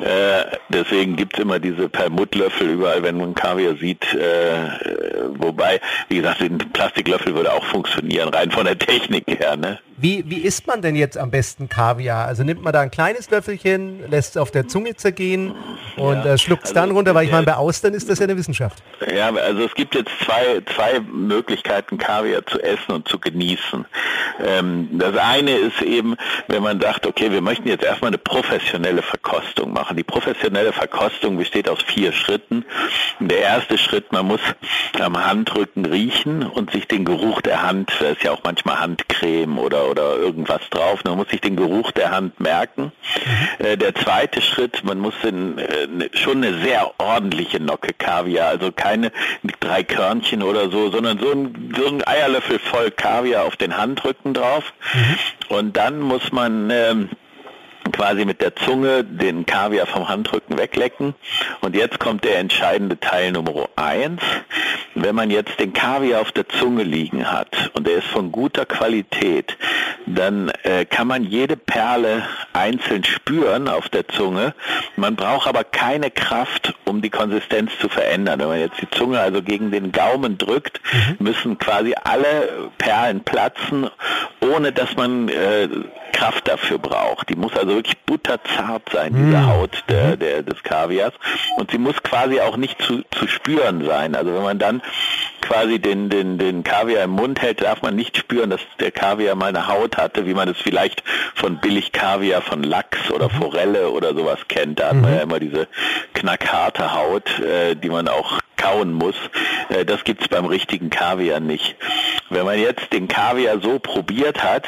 Äh, 0.00 0.44
deswegen 0.68 1.16
gibt 1.16 1.36
es 1.36 1.42
immer 1.42 1.58
diese 1.58 1.88
Perlmuttlöffel 1.88 2.70
überall, 2.70 3.02
wenn 3.02 3.18
man 3.18 3.34
Kaviar 3.34 3.76
sieht. 3.76 4.14
Äh, 4.14 5.28
wobei, 5.36 5.80
wie 6.08 6.16
gesagt, 6.16 6.40
ein 6.40 6.58
Plastiklöffel 6.58 7.34
würde 7.34 7.52
auch 7.52 7.64
funktionieren, 7.64 8.28
rein 8.28 8.50
von 8.50 8.64
der 8.64 8.78
Technik 8.78 9.24
her. 9.26 9.56
Ne? 9.56 9.78
Wie, 9.96 10.24
wie 10.26 10.38
isst 10.38 10.66
man 10.66 10.82
denn 10.82 10.96
jetzt 10.96 11.16
am 11.16 11.30
besten 11.30 11.68
Kaviar? 11.68 12.26
Also 12.26 12.42
nimmt 12.42 12.62
man 12.62 12.72
da 12.72 12.80
ein 12.80 12.90
kleines 12.90 13.30
Löffelchen, 13.30 14.10
lässt 14.10 14.30
es 14.30 14.36
auf 14.36 14.50
der 14.50 14.66
Zunge 14.66 14.96
zergehen 14.96 15.54
und 15.96 16.24
ja, 16.24 16.34
äh, 16.34 16.38
schluckt 16.38 16.64
es 16.64 16.70
also 16.70 16.80
dann 16.80 16.90
runter, 16.90 17.14
weil 17.14 17.26
ich 17.26 17.32
meine, 17.32 17.46
bei 17.46 17.54
Austern 17.54 17.94
ist 17.94 18.10
das 18.10 18.18
ja 18.18 18.24
eine 18.24 18.36
Wissenschaft. 18.36 18.82
Ja, 19.14 19.32
also 19.32 19.64
es 19.64 19.74
gibt 19.74 19.94
jetzt 19.94 20.10
zwei, 20.24 20.62
zwei 20.74 21.00
Möglichkeiten, 21.00 21.98
Kaviar 21.98 22.44
zu 22.46 22.60
essen 22.60 22.92
und 22.92 23.08
zu 23.08 23.18
genießen. 23.18 23.84
Ähm, 24.44 24.88
das 24.92 25.16
eine 25.16 25.52
ist 25.52 25.80
eben, 25.82 26.16
wenn 26.48 26.62
man 26.62 26.80
sagt, 26.80 27.06
okay, 27.06 27.30
wir 27.30 27.40
möchten 27.40 27.68
jetzt 27.68 27.84
erstmal 27.84 28.08
eine 28.08 28.18
professionelle 28.18 29.02
Verkostung 29.02 29.72
machen. 29.72 29.96
Die 29.96 30.04
professionelle 30.04 30.72
Verkostung 30.72 31.36
besteht 31.36 31.68
aus 31.68 31.82
vier 31.82 32.12
Schritten. 32.12 32.64
Der 33.20 33.40
erste 33.40 33.78
Schritt, 33.78 34.10
man 34.12 34.26
muss 34.26 34.40
am 35.00 35.24
Handrücken 35.24 35.86
riechen 35.86 36.42
und 36.42 36.70
sich 36.70 36.86
den 36.88 37.04
Geruch 37.04 37.40
der 37.40 37.62
Hand, 37.62 37.92
da 38.00 38.08
ist 38.08 38.22
ja 38.22 38.32
auch 38.32 38.42
manchmal 38.44 38.80
Handcreme 38.80 39.58
oder, 39.58 39.90
oder 39.90 40.16
irgendwas 40.16 40.60
drauf, 40.70 41.04
man 41.04 41.16
muss 41.16 41.28
sich 41.28 41.40
den 41.40 41.56
Geruch 41.56 41.90
der 41.92 42.10
Hand 42.10 42.40
merken. 42.40 42.92
Mhm. 43.58 43.64
Äh, 43.64 43.76
der 43.76 43.94
zweite 43.94 44.42
Schritt, 44.42 44.84
man 44.84 44.98
muss 44.98 45.14
in, 45.22 45.58
äh, 45.58 45.86
ne, 45.86 46.10
schon 46.14 46.44
eine 46.44 46.60
sehr 46.62 46.92
ordentliche 46.98 47.60
Nocke 47.60 47.92
Kaviar, 47.92 48.48
also 48.48 48.72
keine 48.72 49.12
drei 49.60 49.82
Körnchen 49.82 50.42
oder 50.42 50.70
so, 50.70 50.90
sondern 50.90 51.18
so 51.18 51.30
ein, 51.30 51.74
so 51.76 51.86
ein 51.86 52.06
Eierlöffel 52.06 52.58
voll 52.58 52.90
Kaviar 52.90 53.44
auf 53.44 53.56
den 53.56 53.76
Handrücken 53.76 54.34
drauf. 54.34 54.72
Mhm. 54.92 55.56
Und 55.56 55.76
dann 55.76 56.00
muss 56.00 56.32
man 56.32 56.70
ähm, 56.70 57.10
quasi 57.94 58.24
mit 58.24 58.40
der 58.40 58.56
Zunge 58.56 59.04
den 59.04 59.46
Kaviar 59.46 59.86
vom 59.86 60.08
Handrücken 60.08 60.58
weglecken. 60.58 61.14
Und 61.60 61.76
jetzt 61.76 62.00
kommt 62.00 62.24
der 62.24 62.38
entscheidende 62.38 62.98
Teil 62.98 63.30
Nummer 63.30 63.68
eins. 63.76 64.20
Wenn 64.96 65.14
man 65.14 65.30
jetzt 65.30 65.60
den 65.60 65.72
Kaviar 65.72 66.20
auf 66.20 66.32
der 66.32 66.48
Zunge 66.48 66.82
liegen 66.82 67.30
hat 67.30 67.70
und 67.74 67.88
er 67.88 67.98
ist 67.98 68.08
von 68.08 68.32
guter 68.32 68.66
Qualität, 68.66 69.56
dann 70.06 70.50
äh, 70.64 70.84
kann 70.84 71.06
man 71.06 71.24
jede 71.24 71.56
Perle 71.56 72.22
einzeln 72.52 73.04
spüren 73.04 73.68
auf 73.68 73.88
der 73.88 74.08
Zunge. 74.08 74.54
Man 74.96 75.16
braucht 75.16 75.48
aber 75.48 75.64
keine 75.64 76.10
Kraft, 76.10 76.74
um 76.84 77.00
die 77.00 77.10
Konsistenz 77.10 77.72
zu 77.80 77.88
verändern. 77.88 78.40
Wenn 78.40 78.48
man 78.48 78.60
jetzt 78.60 78.80
die 78.80 78.90
Zunge 78.90 79.20
also 79.20 79.42
gegen 79.42 79.70
den 79.70 79.92
Gaumen 79.92 80.36
drückt, 80.36 80.80
mhm. 80.92 81.24
müssen 81.24 81.58
quasi 81.58 81.94
alle 82.02 82.70
Perlen 82.78 83.22
platzen, 83.22 83.88
ohne 84.40 84.72
dass 84.72 84.96
man 84.96 85.28
äh, 85.28 85.68
Kraft 86.12 86.48
dafür 86.48 86.78
braucht. 86.78 87.28
Die 87.28 87.36
muss 87.36 87.56
also 87.56 87.72
wirklich 87.84 87.98
butterzart 88.06 88.82
sein, 88.92 89.12
diese 89.14 89.36
mm. 89.36 89.46
Haut 89.46 89.84
der, 89.88 90.04
mhm. 90.04 90.18
der, 90.18 90.42
des 90.42 90.62
Kaviars. 90.62 91.12
Und 91.56 91.70
sie 91.70 91.78
muss 91.78 92.02
quasi 92.02 92.40
auch 92.40 92.56
nicht 92.56 92.80
zu, 92.82 93.02
zu 93.10 93.28
spüren 93.28 93.84
sein. 93.84 94.14
Also 94.14 94.34
wenn 94.34 94.42
man 94.42 94.58
dann 94.58 94.82
quasi 95.40 95.78
den, 95.78 96.08
den, 96.08 96.38
den 96.38 96.64
Kaviar 96.64 97.04
im 97.04 97.10
Mund 97.10 97.42
hält, 97.42 97.62
darf 97.62 97.82
man 97.82 97.94
nicht 97.94 98.16
spüren, 98.16 98.50
dass 98.50 98.60
der 98.80 98.90
Kaviar 98.90 99.34
mal 99.34 99.48
eine 99.48 99.68
Haut 99.68 99.98
hatte, 99.98 100.26
wie 100.26 100.34
man 100.34 100.48
es 100.48 100.56
vielleicht 100.58 101.02
von 101.34 101.58
Billig-Kaviar, 101.58 102.40
von 102.40 102.62
Lachs 102.62 103.10
oder 103.10 103.28
mhm. 103.28 103.42
Forelle 103.42 103.90
oder 103.90 104.14
sowas 104.14 104.38
kennt. 104.48 104.80
Da 104.80 104.88
hat 104.88 104.96
man 104.96 105.10
ja 105.10 105.16
mhm. 105.16 105.30
immer 105.30 105.40
diese 105.40 105.68
knackharte 106.14 106.94
Haut, 106.94 107.38
äh, 107.40 107.74
die 107.74 107.90
man 107.90 108.08
auch 108.08 108.40
kauen 108.64 108.92
muss. 108.92 109.16
Äh, 109.68 109.84
das 109.84 110.04
gibt's 110.04 110.28
beim 110.28 110.46
richtigen 110.46 110.90
Kaviar 110.90 111.40
nicht. 111.40 111.76
Wenn 112.30 112.44
man 112.44 112.58
jetzt 112.58 112.92
den 112.92 113.08
Kaviar 113.08 113.60
so 113.60 113.78
probiert 113.78 114.42
hat, 114.42 114.66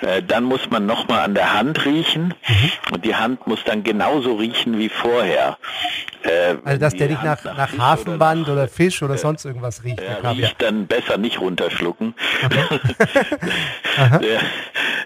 äh, 0.00 0.22
dann 0.22 0.44
muss 0.44 0.70
man 0.70 0.86
nochmal 0.86 1.20
an 1.20 1.34
der 1.34 1.52
Hand 1.52 1.84
riechen 1.84 2.34
mhm. 2.46 2.70
und 2.92 3.04
die 3.04 3.16
Hand 3.16 3.46
muss 3.46 3.64
dann 3.64 3.82
genauso 3.82 4.34
riechen 4.34 4.78
wie 4.78 4.88
vorher. 4.88 5.58
Äh, 6.22 6.54
also 6.64 6.78
dass 6.78 6.94
der 6.94 7.08
nicht 7.08 7.24
nach, 7.24 7.42
nach, 7.44 7.56
nach 7.56 7.78
Hafenband 7.78 8.42
oder, 8.44 8.54
nach, 8.54 8.62
oder, 8.62 8.68
Fisch 8.68 9.02
oder 9.02 9.18
sonst 9.18 9.44
irgendwas 9.44 9.82
riecht. 9.82 10.00
Ja, 10.00 10.30
riecht 10.30 10.62
dann 10.62 10.86
besser 10.86 11.18
nicht 11.18 11.40
runterschlucken. 11.40 12.14
Okay. 12.44 12.80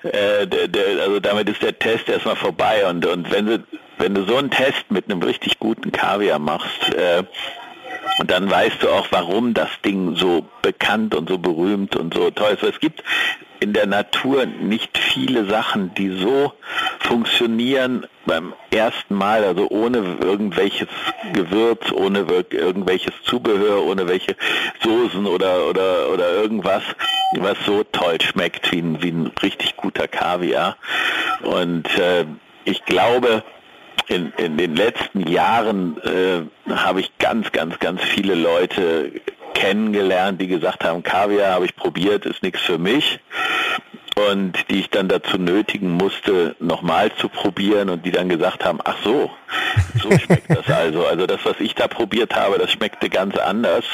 der, 0.04 0.46
der, 0.46 0.68
der, 0.68 1.02
also 1.02 1.20
damit 1.20 1.48
ist 1.48 1.62
der 1.62 1.78
Test 1.78 2.08
erstmal 2.08 2.36
vorbei 2.36 2.86
und, 2.86 3.06
und 3.06 3.32
wenn, 3.32 3.46
du, 3.46 3.64
wenn 3.98 4.14
du 4.14 4.24
so 4.24 4.36
einen 4.36 4.50
Test 4.50 4.90
mit 4.90 5.10
einem 5.10 5.22
richtig 5.22 5.58
guten 5.58 5.90
Kaviar 5.90 6.38
machst, 6.38 6.94
äh, 6.94 7.24
und 8.18 8.30
dann 8.30 8.50
weißt 8.50 8.82
du 8.82 8.90
auch, 8.90 9.08
warum 9.10 9.54
das 9.54 9.68
Ding 9.84 10.16
so 10.16 10.46
bekannt 10.62 11.14
und 11.14 11.28
so 11.28 11.38
berühmt 11.38 11.96
und 11.96 12.14
so 12.14 12.30
toll 12.30 12.52
ist. 12.52 12.62
Es 12.62 12.80
gibt 12.80 13.02
in 13.60 13.72
der 13.72 13.86
Natur 13.86 14.46
nicht 14.46 14.98
viele 14.98 15.46
Sachen, 15.46 15.94
die 15.94 16.10
so 16.10 16.52
funktionieren 17.00 18.06
beim 18.26 18.52
ersten 18.70 19.14
Mal, 19.14 19.44
also 19.44 19.68
ohne 19.70 19.98
irgendwelches 20.20 20.88
Gewürz, 21.32 21.92
ohne 21.92 22.26
irgendwelches 22.50 23.14
Zubehör, 23.24 23.84
ohne 23.84 24.08
welche 24.08 24.36
Soßen 24.82 25.26
oder, 25.26 25.66
oder, 25.68 26.10
oder 26.12 26.32
irgendwas, 26.32 26.82
was 27.38 27.56
so 27.64 27.84
toll 27.84 28.20
schmeckt 28.20 28.70
wie 28.72 28.80
ein, 28.80 29.02
wie 29.02 29.10
ein 29.10 29.32
richtig 29.42 29.76
guter 29.76 30.08
Kaviar. 30.08 30.76
Und 31.42 31.86
äh, 31.98 32.26
ich 32.64 32.84
glaube, 32.84 33.42
in, 34.08 34.32
in 34.36 34.56
den 34.56 34.76
letzten 34.76 35.26
Jahren 35.26 35.98
äh, 36.02 36.72
habe 36.72 37.00
ich 37.00 37.18
ganz, 37.18 37.52
ganz, 37.52 37.78
ganz 37.78 38.02
viele 38.02 38.34
Leute 38.34 39.12
kennengelernt, 39.54 40.40
die 40.40 40.46
gesagt 40.46 40.84
haben, 40.84 41.02
Kaviar 41.02 41.54
habe 41.54 41.64
ich 41.64 41.74
probiert, 41.76 42.26
ist 42.26 42.42
nichts 42.42 42.60
für 42.60 42.78
mich 42.78 43.20
und 44.16 44.54
die 44.70 44.80
ich 44.80 44.90
dann 44.90 45.08
dazu 45.08 45.36
nötigen 45.36 45.90
musste, 45.90 46.56
nochmal 46.58 47.12
zu 47.16 47.28
probieren 47.28 47.90
und 47.90 48.06
die 48.06 48.10
dann 48.10 48.28
gesagt 48.28 48.64
haben, 48.64 48.78
ach 48.82 48.96
so, 49.04 49.30
so 50.02 50.10
schmeckt 50.18 50.50
das 50.50 50.66
also. 50.74 51.06
Also 51.06 51.26
das, 51.26 51.44
was 51.44 51.60
ich 51.60 51.74
da 51.74 51.86
probiert 51.86 52.34
habe, 52.34 52.58
das 52.58 52.72
schmeckte 52.72 53.10
ganz 53.10 53.36
anders. 53.36 53.84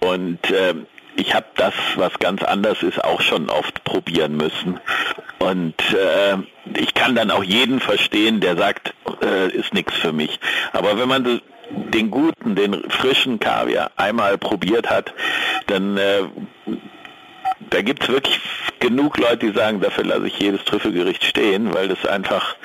Und 0.00 0.50
äh, 0.50 0.74
ich 1.20 1.34
habe 1.34 1.46
das, 1.56 1.74
was 1.96 2.18
ganz 2.18 2.42
anders 2.42 2.82
ist, 2.82 3.04
auch 3.04 3.20
schon 3.20 3.50
oft 3.50 3.84
probieren 3.84 4.36
müssen. 4.36 4.80
Und 5.38 5.74
äh, 5.92 6.36
ich 6.78 6.94
kann 6.94 7.14
dann 7.14 7.30
auch 7.30 7.44
jeden 7.44 7.80
verstehen, 7.80 8.40
der 8.40 8.56
sagt, 8.56 8.94
äh, 9.22 9.50
ist 9.50 9.74
nichts 9.74 9.94
für 9.94 10.12
mich. 10.12 10.40
Aber 10.72 10.98
wenn 10.98 11.08
man 11.08 11.40
den 11.70 12.10
guten, 12.10 12.56
den 12.56 12.82
frischen 12.90 13.38
Kaviar 13.38 13.90
einmal 13.96 14.38
probiert 14.38 14.90
hat, 14.90 15.12
dann 15.66 15.96
äh, 15.96 16.22
da 17.68 17.82
gibt 17.82 18.04
es 18.04 18.08
wirklich 18.08 18.40
genug 18.80 19.18
Leute, 19.18 19.46
die 19.46 19.52
sagen, 19.52 19.80
dafür 19.80 20.04
lasse 20.04 20.26
ich 20.26 20.38
jedes 20.38 20.64
Trüffelgericht 20.64 21.22
stehen, 21.24 21.74
weil 21.74 21.88
das 21.88 22.06
einfach 22.06 22.56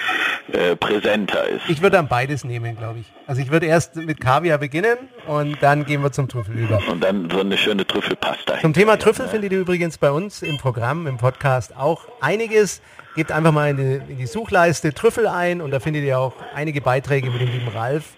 äh, 0.52 0.76
präsenter 0.76 1.48
ist. 1.48 1.64
Ich 1.68 1.82
würde 1.82 1.98
dann 1.98 2.08
beides 2.08 2.46
nehmen, 2.46 2.78
glaube 2.78 3.00
ich. 3.00 3.06
Also 3.28 3.42
ich 3.42 3.52
würde 3.52 3.66
erst 3.66 3.98
mit 3.98 4.22
Kaviar 4.22 4.58
beginnen 4.58 4.98
und 5.28 5.58
dann 5.62 5.86
gehen 5.86 6.02
wir 6.02 6.12
zum 6.12 6.30
Trüffel 6.30 6.58
über. 6.58 6.82
Und 6.88 7.04
dann 7.04 7.30
so 7.30 7.42
eine 7.42 7.58
schöne 7.58 7.86
Trüffelpasta. 7.86 8.60
Zum 8.62 8.74
Thema 8.74 8.98
Trüffel 8.98 9.28
findet 9.28 9.52
ihr 9.52 9.60
übrigens 9.60 9.98
bei 9.98 10.12
uns 10.12 10.42
im 10.42 10.58
Programm, 10.58 11.08
im 11.08 11.18
Podcast 11.18 11.76
auch 11.76 12.08
einiges. 12.22 12.82
Gebt 13.16 13.32
einfach 13.32 13.52
mal 13.52 13.70
in 13.72 13.78
die, 13.78 14.12
in 14.14 14.18
die 14.18 14.28
Suchleiste 14.28 14.94
Trüffel 14.94 15.28
ein 15.28 15.62
und 15.62 15.72
da 15.72 15.80
findet 15.80 16.04
ihr 16.04 16.20
auch 16.20 16.34
einige 16.54 16.82
Beiträge 16.82 17.30
mit 17.30 17.42
dem 17.42 17.52
lieben 17.52 17.68
Ralf 17.68 18.16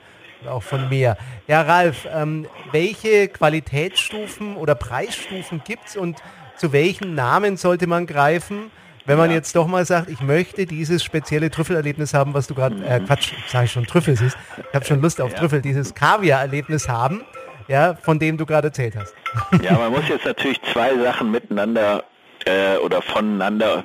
auch 0.47 0.63
von 0.63 0.87
mir. 0.89 1.17
Ja, 1.47 1.61
Ralf, 1.61 2.07
ähm, 2.13 2.47
welche 2.71 3.27
Qualitätsstufen 3.27 4.55
oder 4.55 4.75
Preisstufen 4.75 5.61
gibt 5.65 5.87
es 5.89 5.97
und 5.97 6.21
zu 6.57 6.73
welchen 6.73 7.15
Namen 7.15 7.57
sollte 7.57 7.87
man 7.87 8.05
greifen, 8.05 8.71
wenn 9.05 9.17
man 9.17 9.29
ja. 9.29 9.37
jetzt 9.37 9.55
doch 9.55 9.67
mal 9.67 9.85
sagt, 9.85 10.09
ich 10.09 10.19
möchte 10.19 10.65
dieses 10.65 11.03
spezielle 11.03 11.49
Trüffelerlebnis 11.49 12.13
haben, 12.13 12.33
was 12.33 12.47
du 12.47 12.55
gerade, 12.55 12.75
äh, 12.85 12.99
Quatsch, 12.99 13.31
sage 13.47 13.65
ich 13.65 13.71
schon, 13.71 13.85
Trüffel 13.85 14.17
siehst. 14.17 14.37
Ich 14.57 14.75
habe 14.75 14.85
schon 14.85 15.01
Lust 15.01 15.21
auf 15.21 15.31
ja. 15.31 15.39
Trüffel, 15.39 15.61
dieses 15.61 15.95
Kaviar-Erlebnis 15.95 16.89
haben, 16.89 17.21
ja, 17.69 17.95
von 17.95 18.19
dem 18.19 18.37
du 18.37 18.45
gerade 18.45 18.67
erzählt 18.67 18.95
hast. 18.97 19.13
Ja, 19.63 19.77
man 19.77 19.91
muss 19.91 20.07
jetzt 20.09 20.25
natürlich 20.25 20.61
zwei 20.73 20.97
Sachen 20.97 21.31
miteinander 21.31 22.03
äh, 22.45 22.77
oder 22.77 23.01
voneinander 23.01 23.83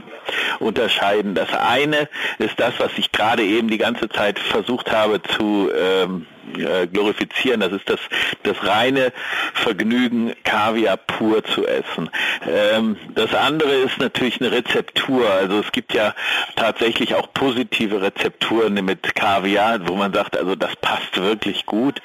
unterscheiden. 0.59 1.35
Das 1.35 1.53
eine 1.55 2.09
ist 2.39 2.59
das, 2.59 2.75
was 2.79 2.91
ich 2.97 3.13
gerade 3.13 3.45
eben 3.45 3.69
die 3.69 3.79
ganze 3.79 4.09
Zeit 4.09 4.39
versucht 4.39 4.91
habe 4.91 5.23
zu 5.23 5.71
ähm, 5.73 6.27
äh, 6.57 6.87
glorifizieren. 6.87 7.61
Das 7.61 7.73
ist 7.73 7.89
das, 7.89 8.01
das 8.43 8.57
reine 8.67 9.13
Vergnügen, 9.55 10.33
Kaviar 10.45 10.97
pur 10.97 11.45
zu 11.45 11.67
essen. 11.67 12.11
Ähm, 12.47 12.97
das 13.15 13.35
andere 13.35 13.73
ist 13.73 13.99
natürlich 13.99 14.41
eine 14.41 14.53
Rezeptur. 14.53 15.31
Also 15.31 15.61
es 15.61 15.73
gibt 15.73 15.95
ja 15.95 16.15
tatsächlich 16.57 17.15
auch 17.15 17.33
positive 17.33 18.03
Rezepturen 18.03 18.75
mit 18.85 19.15
Kaviar, 19.15 19.87
wo 19.89 19.95
man 19.95 20.13
sagt, 20.13 20.37
also 20.37 20.55
das 20.55 20.75
passt 20.77 21.21
wirklich 21.21 21.67
gut. 21.67 22.01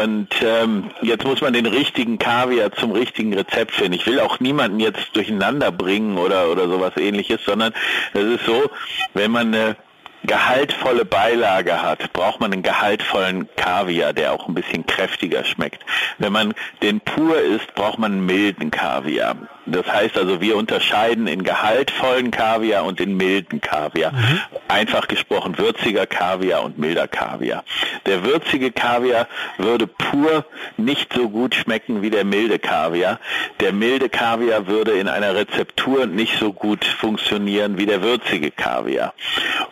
Und 0.00 0.28
ähm, 0.42 0.90
jetzt 1.02 1.24
muss 1.24 1.40
man 1.40 1.52
den 1.52 1.66
richtigen 1.66 2.18
Kaviar 2.18 2.72
zum 2.72 2.92
richtigen 2.92 3.34
Rezept 3.34 3.72
finden. 3.72 3.94
Ich 3.94 4.06
will 4.06 4.20
auch 4.20 4.40
niemanden 4.40 4.80
jetzt 4.80 5.14
durcheinander 5.14 5.70
bringen 5.70 6.18
oder, 6.18 6.50
oder 6.50 6.68
sowas 6.68 6.96
ähnliches, 6.96 7.40
sondern 7.44 7.72
es 8.12 8.22
ist 8.22 8.46
so, 8.46 8.70
wenn 9.12 9.30
man 9.30 9.54
eine 9.54 9.76
gehaltvolle 10.24 11.04
Beilage 11.04 11.82
hat, 11.82 12.12
braucht 12.12 12.40
man 12.40 12.52
einen 12.52 12.62
gehaltvollen 12.62 13.48
Kaviar, 13.56 14.12
der 14.12 14.32
auch 14.32 14.48
ein 14.48 14.54
bisschen 14.54 14.86
kräftiger 14.86 15.44
schmeckt. 15.44 15.84
Wenn 16.18 16.32
man 16.32 16.54
den 16.82 17.00
pur 17.00 17.40
isst, 17.40 17.74
braucht 17.74 17.98
man 17.98 18.12
einen 18.12 18.26
milden 18.26 18.70
Kaviar. 18.70 19.36
Das 19.66 19.86
heißt 19.86 20.18
also, 20.18 20.40
wir 20.40 20.56
unterscheiden 20.56 21.26
in 21.26 21.42
gehaltvollen 21.42 22.30
Kaviar 22.30 22.84
und 22.84 23.00
in 23.00 23.16
milden 23.16 23.60
Kaviar. 23.60 24.12
Mhm. 24.12 24.40
Einfach 24.68 25.08
gesprochen 25.08 25.58
würziger 25.58 26.06
Kaviar 26.06 26.64
und 26.64 26.78
milder 26.78 27.08
Kaviar. 27.08 27.64
Der 28.06 28.24
würzige 28.24 28.72
Kaviar 28.72 29.26
würde 29.56 29.86
pur 29.86 30.44
nicht 30.76 31.12
so 31.14 31.30
gut 31.30 31.54
schmecken 31.54 32.02
wie 32.02 32.10
der 32.10 32.24
milde 32.24 32.58
Kaviar. 32.58 33.20
Der 33.60 33.72
milde 33.72 34.08
Kaviar 34.08 34.66
würde 34.66 34.92
in 34.92 35.08
einer 35.08 35.34
Rezeptur 35.34 36.06
nicht 36.06 36.38
so 36.38 36.52
gut 36.52 36.84
funktionieren 36.84 37.78
wie 37.78 37.86
der 37.86 38.02
würzige 38.02 38.50
Kaviar. 38.50 39.14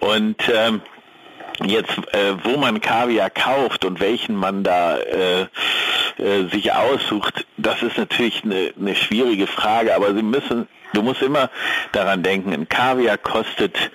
Und 0.00 0.41
ähm, 0.48 0.80
jetzt, 1.64 1.96
äh, 2.12 2.34
wo 2.44 2.56
man 2.56 2.80
Kaviar 2.80 3.30
kauft 3.30 3.84
und 3.84 4.00
welchen 4.00 4.34
man 4.34 4.64
da 4.64 4.98
äh, 4.98 5.42
äh, 6.18 6.48
sich 6.50 6.72
aussucht, 6.72 7.46
das 7.56 7.82
ist 7.82 7.98
natürlich 7.98 8.44
eine, 8.44 8.72
eine 8.78 8.94
schwierige 8.94 9.46
Frage, 9.46 9.94
aber 9.94 10.14
Sie 10.14 10.22
müssen 10.22 10.68
Du 10.92 11.02
musst 11.02 11.22
immer 11.22 11.50
daran 11.92 12.22
denken, 12.22 12.52
ein 12.52 12.68
Kaviar 12.68 13.16
kostet 13.16 13.90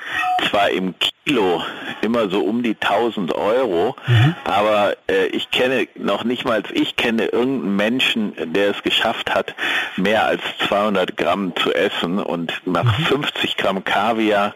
zwar 0.49 0.69
im 0.71 0.95
Kilo 0.97 1.63
immer 2.01 2.29
so 2.29 2.41
um 2.41 2.63
die 2.63 2.75
1000 2.79 3.33
Euro, 3.35 3.95
mhm. 4.07 4.35
aber 4.45 4.95
äh, 5.07 5.27
ich 5.27 5.51
kenne 5.51 5.87
noch 5.95 6.23
nicht 6.23 6.45
mal, 6.45 6.63
ich 6.73 6.95
kenne 6.95 7.25
irgendeinen 7.25 7.75
Menschen, 7.75 8.33
der 8.53 8.71
es 8.71 8.81
geschafft 8.81 9.33
hat, 9.33 9.53
mehr 9.95 10.25
als 10.25 10.41
200 10.67 11.17
Gramm 11.17 11.55
zu 11.55 11.71
essen 11.73 12.19
und 12.19 12.61
nach 12.65 12.97
mhm. 12.97 13.03
50 13.03 13.57
Gramm 13.57 13.83
Kaviar 13.83 14.55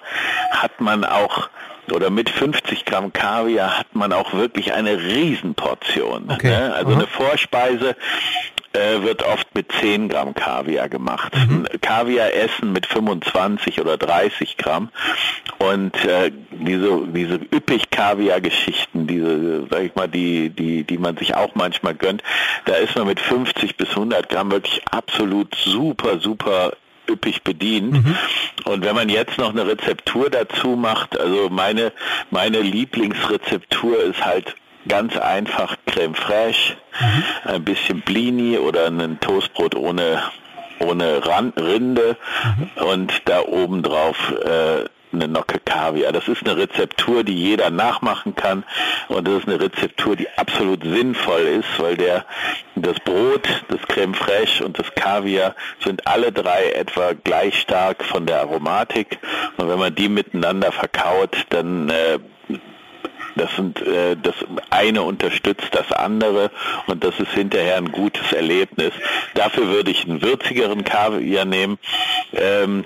hat 0.50 0.82
man 0.82 1.06
auch 1.06 1.50
oder 1.92 2.10
mit 2.10 2.30
50 2.30 2.86
Gramm 2.86 3.14
Kaviar 3.14 3.80
hat 3.80 3.96
man 3.96 4.14
auch 4.14 4.34
wirklich 4.34 4.74
eine 4.74 4.98
Riesenportion. 4.98 6.30
Okay. 6.30 6.50
Ne? 6.50 6.74
Also 6.74 6.92
Aha. 6.92 6.98
eine 6.98 7.08
Vorspeise 7.08 7.96
äh, 8.74 9.02
wird 9.02 9.24
oft 9.24 9.54
mit 9.54 9.72
10 9.80 10.08
Gramm 10.10 10.34
Kaviar 10.34 10.88
gemacht. 10.88 11.34
Mhm. 11.36 11.68
Kaviar 11.82 12.34
essen 12.34 12.72
mit 12.72 12.86
25 12.86 13.82
oder 13.82 13.98
30 13.98 14.58
Gramm. 14.58 14.90
Und 15.60 15.94
äh, 16.06 16.32
diese, 16.52 17.02
diese 17.08 17.36
üppig 17.36 17.90
Kaviar-Geschichten, 17.90 19.08
diese, 19.08 19.68
sag 19.70 19.84
ich 19.84 19.96
mal, 19.96 20.08
die, 20.08 20.50
die, 20.50 20.84
die 20.84 20.98
man 20.98 21.18
sich 21.18 21.36
auch 21.36 21.54
manchmal 21.56 21.96
gönnt, 21.96 22.24
da 22.66 22.76
ist 22.76 22.96
man 22.96 23.08
mit 23.08 23.20
50 23.20 23.76
bis 23.76 23.90
100 23.90 24.30
Gramm 24.30 24.52
wirklich 24.52 24.82
absolut 24.90 25.54
super, 25.56 26.20
super 26.20 26.74
üppig 27.12 27.44
bedient. 27.44 27.94
Mhm. 27.94 28.16
Und 28.66 28.86
wenn 28.86 28.96
man 28.96 29.10
jetzt 29.10 29.38
noch 29.38 29.50
eine 29.50 29.68
Rezeptur 29.68 30.30
dazu 30.30 30.70
macht, 30.70 31.20
also 31.20 31.50
meine, 31.50 31.92
meine 32.30 32.62
Lieblingsrezeptur 32.62 34.02
ist 34.04 34.24
halt 34.24 34.56
ganz 34.88 35.18
einfach 35.18 35.78
Creme 35.86 36.16
fraiche, 36.16 36.78
mhm. 37.00 37.24
ein 37.46 37.64
bisschen 37.64 38.02
Blini 38.02 38.58
oder 38.58 38.88
ein 38.88 39.20
Toastbrot 39.20 39.76
ohne 39.76 40.22
ohne 40.80 41.22
Rinde 41.26 42.18
mhm. 42.44 42.84
und 42.84 43.22
da 43.26 43.42
oben 43.42 43.84
drauf 43.84 44.34
äh, 44.44 44.86
eine 45.14 45.28
Nocke 45.28 45.60
Kaviar. 45.64 46.12
Das 46.12 46.28
ist 46.28 46.46
eine 46.46 46.58
Rezeptur, 46.58 47.24
die 47.24 47.36
jeder 47.36 47.70
nachmachen 47.70 48.36
kann 48.36 48.64
und 49.08 49.28
das 49.28 49.40
ist 49.40 49.48
eine 49.48 49.60
Rezeptur, 49.60 50.16
die 50.16 50.30
absolut 50.38 50.84
sinnvoll 50.84 51.42
ist, 51.42 51.80
weil 51.80 51.98
der 51.98 52.26
das 52.76 53.00
Brot, 53.00 53.48
das 53.70 53.82
Creme 53.88 54.14
fraiche 54.14 54.66
und 54.66 54.80
das 54.80 54.94
Kaviar 54.96 55.56
sind 55.84 56.08
alle 56.08 56.32
drei 56.32 56.72
etwa 56.72 57.14
gleich 57.14 57.60
stark 57.60 58.04
von 58.04 58.26
der 58.26 58.42
Aromatik 58.42 59.20
und 59.58 59.70
wenn 59.70 59.80
man 59.80 59.94
die 59.94 60.10
miteinander 60.10 60.72
verkaut, 60.72 61.46
dann 61.50 61.90
äh, 61.90 62.20
das 63.36 63.56
sind 63.56 63.82
äh, 63.82 64.16
das 64.22 64.36
eine 64.70 65.04
unterstützt 65.04 65.70
das 65.72 65.92
andere 65.92 66.52
und 66.88 67.04
das 67.04 67.20
ist 67.20 67.32
hinterher 67.32 67.78
ein 67.78 67.92
gutes 67.92 68.32
Erlebnis. 68.34 68.94
Dafür 69.34 69.68
würde 69.68 69.92
ich 69.92 70.06
einen 70.06 70.22
würzigeren 70.22 70.84
Kaviar 70.84 71.46
nehmen. 71.46 71.80
Ähm, 72.34 72.86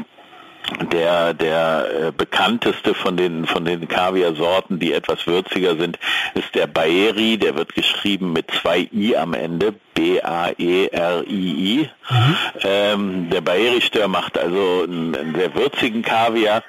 der 0.92 1.34
der 1.34 2.08
äh, 2.08 2.12
bekannteste 2.12 2.94
von 2.94 3.18
den 3.18 3.46
von 3.46 3.66
den 3.66 3.88
Kaviar-Sorten, 3.88 4.80
die 4.80 4.94
etwas 4.94 5.28
würziger 5.28 5.76
sind, 5.76 6.00
ist 6.34 6.54
der 6.56 6.68
Baeri. 6.68 7.38
Der 7.38 7.56
wird 7.56 7.76
geschrieben 7.76 8.34
mit 8.34 8.52
zwei 8.52 8.88
i 8.92 9.16
am 9.16 9.34
Ende, 9.34 9.74
B 9.94 10.22
A 10.22 10.50
E 10.58 10.88
R 10.88 11.24
I 11.28 11.80
I. 11.80 11.90
Mhm. 12.10 12.38
Ähm, 12.64 13.30
der 13.30 13.42
Baeri-Stör 13.42 14.08
macht 14.08 14.38
also 14.38 14.84
einen, 14.84 15.16
einen, 15.16 15.36
sehr 15.36 15.54
würzigen 15.56 16.02
Kaviar 16.02 16.64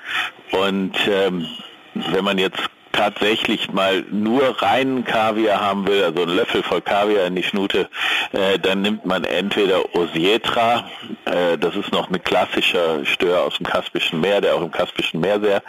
und 0.53 0.95
ähm, 1.09 1.47
wenn 1.95 2.25
man 2.25 2.39
jetzt 2.39 2.61
tatsächlich 2.97 3.71
mal 3.73 4.05
nur 4.11 4.63
reinen 4.63 5.05
Kaviar 5.05 5.61
haben 5.61 5.87
will, 5.87 6.03
also 6.03 6.23
einen 6.23 6.37
Löffel 6.37 6.63
voll 6.63 6.81
Kaviar 6.81 7.27
in 7.27 7.37
die 7.37 7.43
Schnute, 7.43 7.89
äh, 8.33 8.59
dann 8.59 8.83
nimmt 8.83 9.05
man 9.05 9.25
entweder 9.25 9.95
Osietra, 9.95 10.89
äh, 11.27 11.59
das 11.59 11.77
ist 11.77 11.93
noch 11.93 12.11
ein 12.11 12.23
klassischer 12.23 13.05
Stör 13.05 13.43
aus 13.43 13.59
dem 13.59 13.67
Kaspischen 13.67 14.21
Meer, 14.21 14.41
der 14.41 14.55
auch 14.55 14.63
im 14.63 14.71
Kaspischen 14.71 15.21
Meer 15.21 15.41
sehr, 15.41 15.63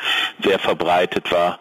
sehr 0.44 0.60
verbreitet 0.60 1.32
war, 1.32 1.60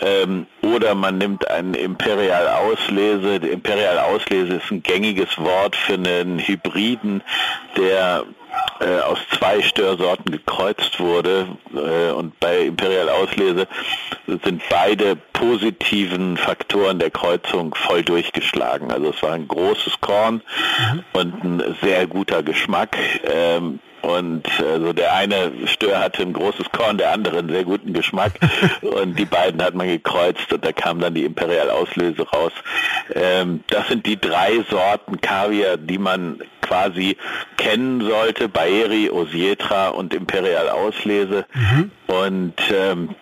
ähm, 0.00 0.46
oder 0.62 0.94
man 0.94 1.18
nimmt 1.18 1.48
einen 1.50 1.74
Imperial 1.74 2.48
Auslese. 2.48 3.36
Imperial 3.36 3.98
Auslese 3.98 4.56
ist 4.56 4.70
ein 4.70 4.82
gängiges 4.82 5.38
Wort 5.38 5.76
für 5.76 5.94
einen 5.94 6.38
Hybriden, 6.38 7.22
der 7.76 8.24
äh, 8.80 9.00
aus 9.00 9.18
zwei 9.36 9.60
Störsorten 9.62 10.30
gekreuzt 10.30 11.00
wurde 11.00 11.48
äh, 11.74 12.10
und 12.12 12.38
bei 12.40 12.60
Imperial 12.60 13.08
Auslese 13.08 13.66
sind 14.26 14.62
beide 14.70 15.16
positiven 15.16 16.36
Faktoren 16.36 16.98
der 16.98 17.10
Kreuzung 17.10 17.74
voll 17.74 18.02
durchgeschlagen. 18.02 18.92
Also 18.92 19.10
es 19.10 19.22
war 19.22 19.32
ein 19.32 19.48
großes 19.48 20.00
Korn 20.00 20.42
mhm. 20.92 21.04
und 21.12 21.44
ein 21.44 21.76
sehr 21.82 22.06
guter 22.06 22.42
Geschmack. 22.42 22.96
Ähm, 23.24 23.80
und 24.02 24.46
also 24.60 24.92
der 24.92 25.14
eine 25.14 25.52
Stör 25.66 26.00
hatte 26.00 26.22
ein 26.22 26.32
großes 26.32 26.70
Korn, 26.70 26.98
der 26.98 27.12
andere 27.12 27.38
einen 27.38 27.50
sehr 27.50 27.64
guten 27.64 27.92
Geschmack. 27.92 28.32
und 28.82 29.18
die 29.18 29.24
beiden 29.24 29.62
hat 29.62 29.74
man 29.74 29.88
gekreuzt 29.88 30.52
und 30.52 30.64
da 30.64 30.72
kam 30.72 31.00
dann 31.00 31.14
die 31.14 31.24
Imperial 31.24 31.70
Auslöse 31.70 32.22
raus. 32.22 32.52
Ähm, 33.14 33.64
das 33.68 33.88
sind 33.88 34.06
die 34.06 34.20
drei 34.20 34.64
Sorten 34.70 35.20
Kaviar, 35.20 35.76
die 35.76 35.98
man 35.98 36.38
quasi 36.60 37.16
kennen 37.56 38.00
sollte. 38.00 38.48
Baeri, 38.48 39.10
Osietra 39.10 39.88
und 39.88 40.14
Imperial 40.14 40.68
Auslese. 40.68 41.46
Mhm. 41.54 41.90
Und 42.06 42.54
ähm, 42.72 43.14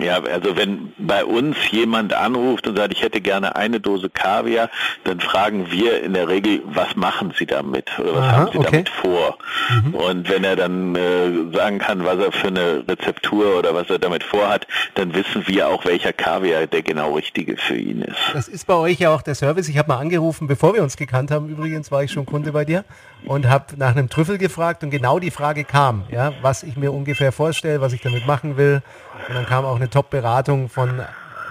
ja, 0.00 0.22
also 0.22 0.56
wenn 0.56 0.92
bei 0.98 1.24
uns 1.24 1.56
jemand 1.70 2.12
anruft 2.12 2.66
und 2.66 2.76
sagt, 2.76 2.92
ich 2.92 3.02
hätte 3.02 3.20
gerne 3.20 3.56
eine 3.56 3.80
Dose 3.80 4.10
Kaviar, 4.10 4.70
dann 5.04 5.20
fragen 5.20 5.70
wir 5.70 6.02
in 6.02 6.14
der 6.14 6.28
Regel, 6.28 6.62
was 6.64 6.96
machen 6.96 7.32
Sie 7.38 7.46
damit 7.46 7.98
oder 7.98 8.14
was 8.14 8.24
Aha, 8.24 8.36
haben 8.36 8.52
Sie 8.52 8.58
okay. 8.58 8.68
damit 8.70 8.88
vor? 8.88 9.38
Mhm. 9.70 9.94
Und 9.94 10.30
wenn 10.30 10.44
er 10.44 10.56
dann 10.56 10.94
äh, 10.94 11.56
sagen 11.56 11.78
kann, 11.78 12.04
was 12.04 12.18
er 12.18 12.32
für 12.32 12.48
eine 12.48 12.84
Rezeptur 12.88 13.58
oder 13.58 13.74
was 13.74 13.90
er 13.90 13.98
damit 13.98 14.24
vorhat, 14.24 14.66
dann 14.94 15.14
wissen 15.14 15.46
wir 15.46 15.68
auch, 15.68 15.84
welcher 15.84 16.12
Kaviar 16.12 16.66
der 16.66 16.82
genau 16.82 17.14
richtige 17.14 17.56
für 17.56 17.76
ihn 17.76 18.02
ist. 18.02 18.16
Das 18.32 18.48
ist 18.48 18.66
bei 18.66 18.74
euch 18.74 18.98
ja 18.98 19.14
auch 19.14 19.22
der 19.22 19.34
Service. 19.34 19.68
Ich 19.68 19.78
habe 19.78 19.88
mal 19.88 19.98
angerufen, 19.98 20.46
bevor 20.46 20.74
wir 20.74 20.82
uns 20.82 20.96
gekannt 20.96 21.30
haben. 21.30 21.48
Übrigens 21.48 21.90
war 21.90 22.02
ich 22.02 22.12
schon 22.12 22.26
Kunde 22.26 22.52
bei 22.52 22.64
dir 22.64 22.84
und 23.24 23.48
habe 23.48 23.74
nach 23.76 23.90
einem 23.90 24.08
Trüffel 24.08 24.38
gefragt 24.38 24.82
und 24.82 24.90
genau 24.90 25.18
die 25.18 25.30
Frage 25.30 25.64
kam, 25.64 26.04
ja, 26.10 26.32
was 26.42 26.62
ich 26.62 26.76
mir 26.76 26.92
ungefähr 26.92 27.32
vorstelle, 27.32 27.80
was 27.80 27.92
ich 27.92 28.02
damit 28.02 28.26
machen 28.26 28.56
will. 28.56 28.82
Und 29.28 29.34
dann 29.34 29.46
kam 29.46 29.64
auch 29.64 29.76
eine 29.76 29.90
Top-Beratung 29.90 30.68
von 30.68 31.02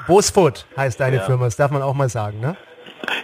Bosfoot, 0.08 0.65
heißt 0.78 0.99
deine 0.99 1.17
ja. 1.17 1.23
Firma. 1.23 1.45
Das 1.45 1.56
darf 1.56 1.71
man 1.71 1.82
auch 1.82 1.93
mal 1.93 2.10
sagen, 2.10 2.39
ne? 2.39 2.56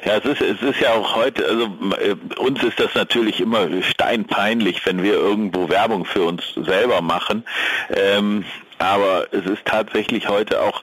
Ja, 0.05 0.17
es 0.17 0.25
ist, 0.25 0.41
es 0.41 0.61
ist 0.61 0.79
ja 0.79 0.93
auch 0.93 1.15
heute, 1.15 1.45
also 1.45 1.65
äh, 1.99 2.15
uns 2.39 2.63
ist 2.63 2.79
das 2.79 2.93
natürlich 2.93 3.39
immer 3.39 3.67
steinpeinlich, 3.81 4.85
wenn 4.85 5.01
wir 5.01 5.13
irgendwo 5.13 5.69
Werbung 5.69 6.05
für 6.05 6.23
uns 6.23 6.43
selber 6.55 7.01
machen. 7.01 7.45
Ähm, 7.89 8.45
aber 8.81 9.27
es 9.31 9.45
ist 9.45 9.63
tatsächlich 9.65 10.27
heute 10.27 10.61
auch 10.61 10.81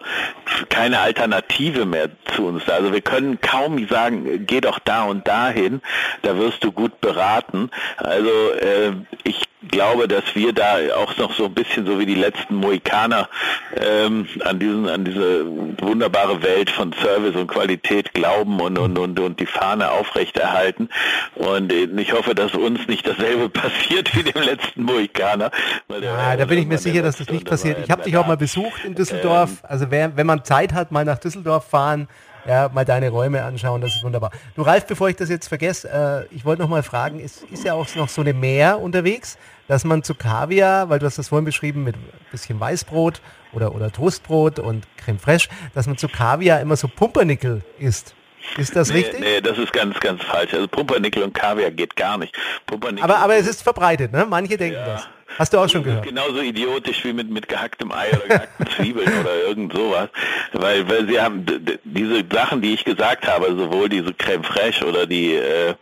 keine 0.68 1.00
Alternative 1.00 1.84
mehr 1.84 2.08
zu 2.36 2.46
uns. 2.46 2.68
Also 2.68 2.92
wir 2.92 3.00
können 3.00 3.40
kaum 3.40 3.88
sagen, 3.88 4.46
geh 4.46 4.60
doch 4.60 4.78
da 4.78 5.04
und 5.04 5.26
dahin, 5.26 5.80
da 6.22 6.36
wirst 6.38 6.62
du 6.62 6.70
gut 6.70 7.00
beraten. 7.00 7.70
Also 7.96 8.52
äh, 8.52 8.92
ich 9.24 9.47
glaube, 9.68 10.08
dass 10.08 10.24
wir 10.34 10.52
da 10.52 10.76
auch 10.96 11.16
noch 11.16 11.32
so 11.34 11.46
ein 11.46 11.54
bisschen 11.54 11.86
so 11.86 11.98
wie 11.98 12.06
die 12.06 12.14
letzten 12.14 12.56
Mohikaner 12.56 13.28
ähm, 13.76 14.26
an 14.40 14.58
diesen, 14.58 14.88
an 14.88 15.04
diese 15.04 15.46
wunderbare 15.46 16.42
Welt 16.42 16.70
von 16.70 16.92
Service 16.92 17.36
und 17.36 17.48
Qualität 17.48 18.14
glauben 18.14 18.60
und, 18.60 18.78
und, 18.78 18.98
und, 18.98 19.20
und 19.20 19.40
die 19.40 19.46
Fahne 19.46 19.90
aufrechterhalten. 19.90 20.88
Und 21.34 21.72
ich 21.72 22.12
hoffe, 22.12 22.34
dass 22.34 22.54
uns 22.54 22.86
nicht 22.88 23.06
dasselbe 23.06 23.48
passiert 23.48 24.14
wie 24.16 24.22
dem 24.22 24.42
letzten 24.42 24.82
Mohikaner. 24.82 25.50
Ja, 26.00 26.36
da 26.36 26.44
bin 26.44 26.58
ich 26.58 26.66
mir 26.66 26.78
sicher, 26.78 27.02
dass 27.02 27.16
das 27.16 27.28
nicht 27.28 27.46
passiert. 27.46 27.78
Ich 27.84 27.90
habe 27.90 28.02
dich 28.02 28.16
auch 28.16 28.26
mal 28.26 28.36
besucht 28.36 28.84
in 28.84 28.94
Düsseldorf. 28.94 29.50
Also 29.62 29.86
wer, 29.90 30.16
wenn 30.16 30.26
man 30.26 30.44
Zeit 30.44 30.72
hat, 30.72 30.92
mal 30.92 31.04
nach 31.04 31.18
Düsseldorf 31.18 31.68
fahren, 31.68 32.08
ja, 32.48 32.70
mal 32.72 32.86
deine 32.86 33.10
Räume 33.10 33.44
anschauen, 33.44 33.82
das 33.82 33.94
ist 33.94 34.02
wunderbar. 34.02 34.30
Du 34.56 34.62
Ralf, 34.62 34.86
bevor 34.86 35.10
ich 35.10 35.16
das 35.16 35.28
jetzt 35.28 35.48
vergesse, 35.48 36.26
äh, 36.30 36.34
ich 36.34 36.46
wollte 36.46 36.62
noch 36.62 36.68
mal 36.68 36.82
fragen, 36.82 37.20
ist, 37.20 37.42
ist 37.52 37.62
ja 37.62 37.74
auch 37.74 37.86
noch 37.94 38.08
so 38.08 38.22
eine 38.22 38.32
Meer 38.32 38.80
unterwegs, 38.80 39.36
dass 39.68 39.84
man 39.84 40.02
zu 40.02 40.14
Kaviar, 40.14 40.88
weil 40.88 40.98
du 40.98 41.04
hast 41.04 41.18
das 41.18 41.28
vorhin 41.28 41.44
beschrieben 41.44 41.84
mit 41.84 41.94
bisschen 42.32 42.58
Weißbrot 42.58 43.20
oder, 43.52 43.74
oder 43.74 43.92
Toastbrot 43.92 44.58
und 44.58 44.86
Creme 44.96 45.18
Fraiche, 45.18 45.50
dass 45.74 45.86
man 45.86 45.98
zu 45.98 46.08
Kaviar 46.08 46.60
immer 46.60 46.76
so 46.76 46.88
Pumpernickel 46.88 47.62
isst. 47.78 48.14
Ist 48.56 48.74
das 48.74 48.88
nee, 48.88 49.00
richtig? 49.00 49.20
Nee, 49.20 49.40
das 49.42 49.58
ist 49.58 49.74
ganz, 49.74 50.00
ganz 50.00 50.22
falsch. 50.22 50.54
Also 50.54 50.68
Pumpernickel 50.68 51.22
und 51.22 51.34
Kaviar 51.34 51.70
geht 51.70 51.96
gar 51.96 52.16
nicht. 52.16 52.34
Pumpernickel 52.66 53.04
aber, 53.04 53.18
aber 53.18 53.36
es 53.36 53.46
ist 53.46 53.62
verbreitet, 53.62 54.10
ne? 54.10 54.26
Manche 54.26 54.56
denken 54.56 54.78
ja. 54.78 54.86
das. 54.86 55.08
Hast 55.36 55.52
du 55.52 55.58
auch 55.58 55.68
schon 55.68 55.84
gehört? 55.84 56.04
Genauso 56.04 56.40
idiotisch 56.40 57.04
wie 57.04 57.12
mit, 57.12 57.30
mit 57.30 57.48
gehacktem 57.48 57.92
Ei 57.92 58.10
oder 58.10 58.26
gehackten 58.26 58.66
Zwiebeln 58.76 59.12
oder 59.20 59.42
irgend 59.46 59.72
sowas. 59.72 60.08
Weil, 60.52 60.88
weil 60.88 61.06
sie 61.08 61.20
haben 61.20 61.44
diese 61.84 62.24
Sachen, 62.32 62.60
die 62.60 62.74
ich 62.74 62.84
gesagt 62.84 63.26
habe, 63.26 63.54
sowohl 63.56 63.88
diese 63.88 64.14
Creme 64.14 64.44
Fraiche 64.44 64.86
oder 64.86 65.06
die, 65.06 65.34
äh, 65.34 65.74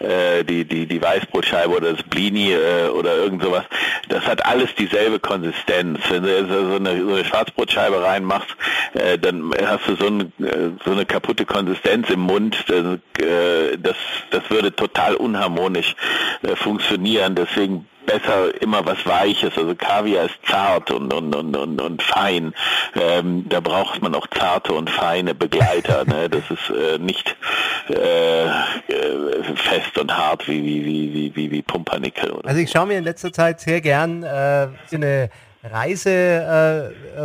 äh, 0.00 0.44
die, 0.44 0.64
die, 0.64 0.86
die 0.86 1.02
Weißbrotscheibe 1.02 1.68
oder 1.76 1.92
das 1.92 2.02
Blini 2.02 2.52
äh, 2.52 2.88
oder 2.88 3.16
irgend 3.16 3.42
sowas, 3.42 3.64
das 4.08 4.24
hat 4.26 4.44
alles 4.46 4.74
dieselbe 4.74 5.20
Konsistenz. 5.20 6.00
Wenn 6.08 6.22
du 6.22 6.46
so 6.48 6.76
eine, 6.76 7.02
so 7.02 7.14
eine 7.14 7.24
Schwarzbrotscheibe 7.24 8.02
reinmachst, 8.02 8.56
äh, 8.94 9.18
dann 9.18 9.52
hast 9.64 9.86
du 9.86 9.96
so 9.96 10.06
eine, 10.06 10.24
äh, 10.40 10.70
so 10.84 10.92
eine 10.92 11.04
kaputte 11.06 11.44
Konsistenz 11.44 12.08
im 12.10 12.20
Mund. 12.20 12.64
Das, 12.68 13.24
äh, 13.24 13.76
das, 13.78 13.96
das 14.30 14.50
würde 14.50 14.74
total 14.74 15.14
unharmonisch 15.14 15.94
funktionieren. 16.56 17.34
Deswegen 17.34 17.86
besser 18.08 18.60
immer 18.62 18.84
was 18.86 19.04
Weiches. 19.06 19.56
Also 19.56 19.74
Kaviar 19.74 20.24
ist 20.24 20.38
zart 20.46 20.90
und, 20.90 21.12
und, 21.12 21.34
und, 21.36 21.54
und, 21.54 21.80
und 21.80 22.02
fein. 22.02 22.54
Ähm, 22.94 23.46
da 23.48 23.60
braucht 23.60 24.00
man 24.02 24.14
auch 24.14 24.26
zarte 24.28 24.72
und 24.72 24.88
feine 24.90 25.34
Begleiter. 25.34 26.04
Ne? 26.06 26.30
Das 26.30 26.42
ist 26.50 26.70
äh, 26.70 26.98
nicht 26.98 27.36
äh, 27.88 28.46
äh 28.46 28.50
fest 29.54 29.98
und 29.98 30.16
hart 30.16 30.48
wie, 30.48 30.64
wie, 30.64 30.84
wie, 30.84 31.12
wie, 31.14 31.36
wie, 31.36 31.50
wie 31.50 31.62
Pumpernickel. 31.62 32.40
also 32.44 32.60
ich 32.60 32.70
schaue 32.70 32.86
mir 32.86 32.98
in 32.98 33.04
letzter 33.04 33.32
Zeit 33.32 33.60
sehr 33.60 33.80
gern 33.80 34.22
äh, 34.22 34.68
so 34.86 34.96
eine 34.96 35.30
Reise-Vlogs 35.62 37.16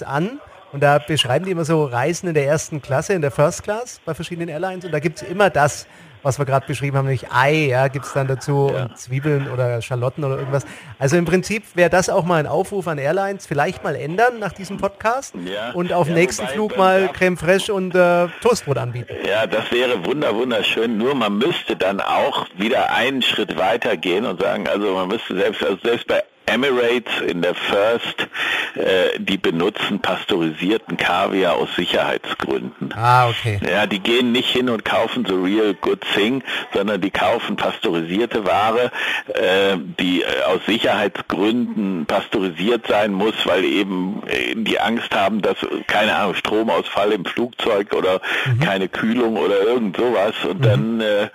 äh, 0.00 0.04
ähm, 0.04 0.10
an. 0.10 0.40
Und 0.72 0.82
da 0.82 0.98
beschreiben 0.98 1.44
die 1.44 1.50
immer 1.50 1.66
so 1.66 1.84
Reisen 1.84 2.28
in 2.28 2.34
der 2.34 2.46
ersten 2.46 2.80
Klasse, 2.80 3.12
in 3.12 3.20
der 3.20 3.30
First 3.30 3.62
Class 3.62 4.00
bei 4.04 4.14
verschiedenen 4.14 4.48
Airlines. 4.48 4.86
Und 4.86 4.92
da 4.92 5.00
gibt 5.00 5.20
es 5.20 5.28
immer 5.28 5.50
das, 5.50 5.86
was 6.22 6.38
wir 6.38 6.44
gerade 6.44 6.66
beschrieben 6.66 6.96
haben, 6.96 7.06
nämlich 7.06 7.30
Ei, 7.32 7.66
ja, 7.66 7.88
gibt 7.88 8.04
es 8.04 8.12
dann 8.12 8.28
dazu 8.28 8.70
ja. 8.72 8.84
und 8.84 8.98
Zwiebeln 8.98 9.50
oder 9.50 9.80
Schalotten 9.82 10.24
oder 10.24 10.38
irgendwas. 10.38 10.64
Also 10.98 11.16
im 11.16 11.24
Prinzip 11.24 11.64
wäre 11.74 11.90
das 11.90 12.08
auch 12.08 12.24
mal 12.24 12.36
ein 12.36 12.46
Aufruf 12.46 12.88
an 12.88 12.98
Airlines, 12.98 13.46
vielleicht 13.46 13.82
mal 13.84 13.94
ändern 13.94 14.38
nach 14.38 14.52
diesem 14.52 14.78
Podcast 14.78 15.34
ja. 15.44 15.72
und 15.72 15.92
auf 15.92 16.08
ja, 16.08 16.14
nächsten 16.14 16.44
wobei, 16.44 16.52
Flug 16.52 16.76
mal 16.76 17.08
Creme 17.12 17.36
Fraiche 17.36 17.74
und 17.74 17.94
äh, 17.94 18.28
Toastbrot 18.40 18.78
anbieten. 18.78 19.14
Ja, 19.28 19.46
das 19.46 19.70
wäre 19.70 20.04
wunder 20.04 20.34
wunderschön. 20.34 20.98
Nur 20.98 21.14
man 21.14 21.38
müsste 21.38 21.76
dann 21.76 22.00
auch 22.00 22.46
wieder 22.56 22.92
einen 22.92 23.22
Schritt 23.22 23.56
weiter 23.56 23.96
gehen 23.96 24.26
und 24.26 24.40
sagen, 24.40 24.68
also 24.68 24.94
man 24.94 25.08
müsste 25.08 25.36
selbst, 25.36 25.62
also 25.62 25.78
selbst 25.82 26.06
bei 26.06 26.22
Emirates 26.52 27.20
in 27.26 27.42
der 27.42 27.54
First, 27.54 28.28
äh, 28.74 29.18
die 29.18 29.38
benutzen 29.38 30.00
pasteurisierten 30.00 30.96
Kaviar 30.96 31.54
aus 31.54 31.74
Sicherheitsgründen. 31.76 32.92
Ah, 32.94 33.28
okay. 33.28 33.60
Ja, 33.68 33.86
die 33.86 34.00
gehen 34.00 34.32
nicht 34.32 34.48
hin 34.48 34.68
und 34.68 34.84
kaufen 34.84 35.24
so 35.26 35.42
real 35.42 35.74
good 35.74 36.00
thing, 36.14 36.42
sondern 36.72 37.00
die 37.00 37.10
kaufen 37.10 37.56
pasteurisierte 37.56 38.46
Ware, 38.46 38.90
äh, 39.28 39.76
die 39.98 40.22
äh, 40.22 40.42
aus 40.46 40.60
Sicherheitsgründen 40.66 42.06
pasteurisiert 42.06 42.86
sein 42.86 43.12
muss, 43.12 43.34
weil 43.44 43.64
eben 43.64 44.22
äh, 44.26 44.54
die 44.56 44.80
Angst 44.80 45.14
haben, 45.14 45.42
dass, 45.42 45.56
keine 45.86 46.16
Ahnung, 46.16 46.34
Stromausfall 46.34 47.12
im 47.12 47.24
Flugzeug 47.24 47.94
oder 47.94 48.20
mhm. 48.46 48.60
keine 48.60 48.88
Kühlung 48.88 49.36
oder 49.36 49.60
irgend 49.62 49.96
sowas 49.96 50.34
und 50.48 50.60
mhm. 50.60 50.62
dann 50.62 51.00
äh, 51.00 51.28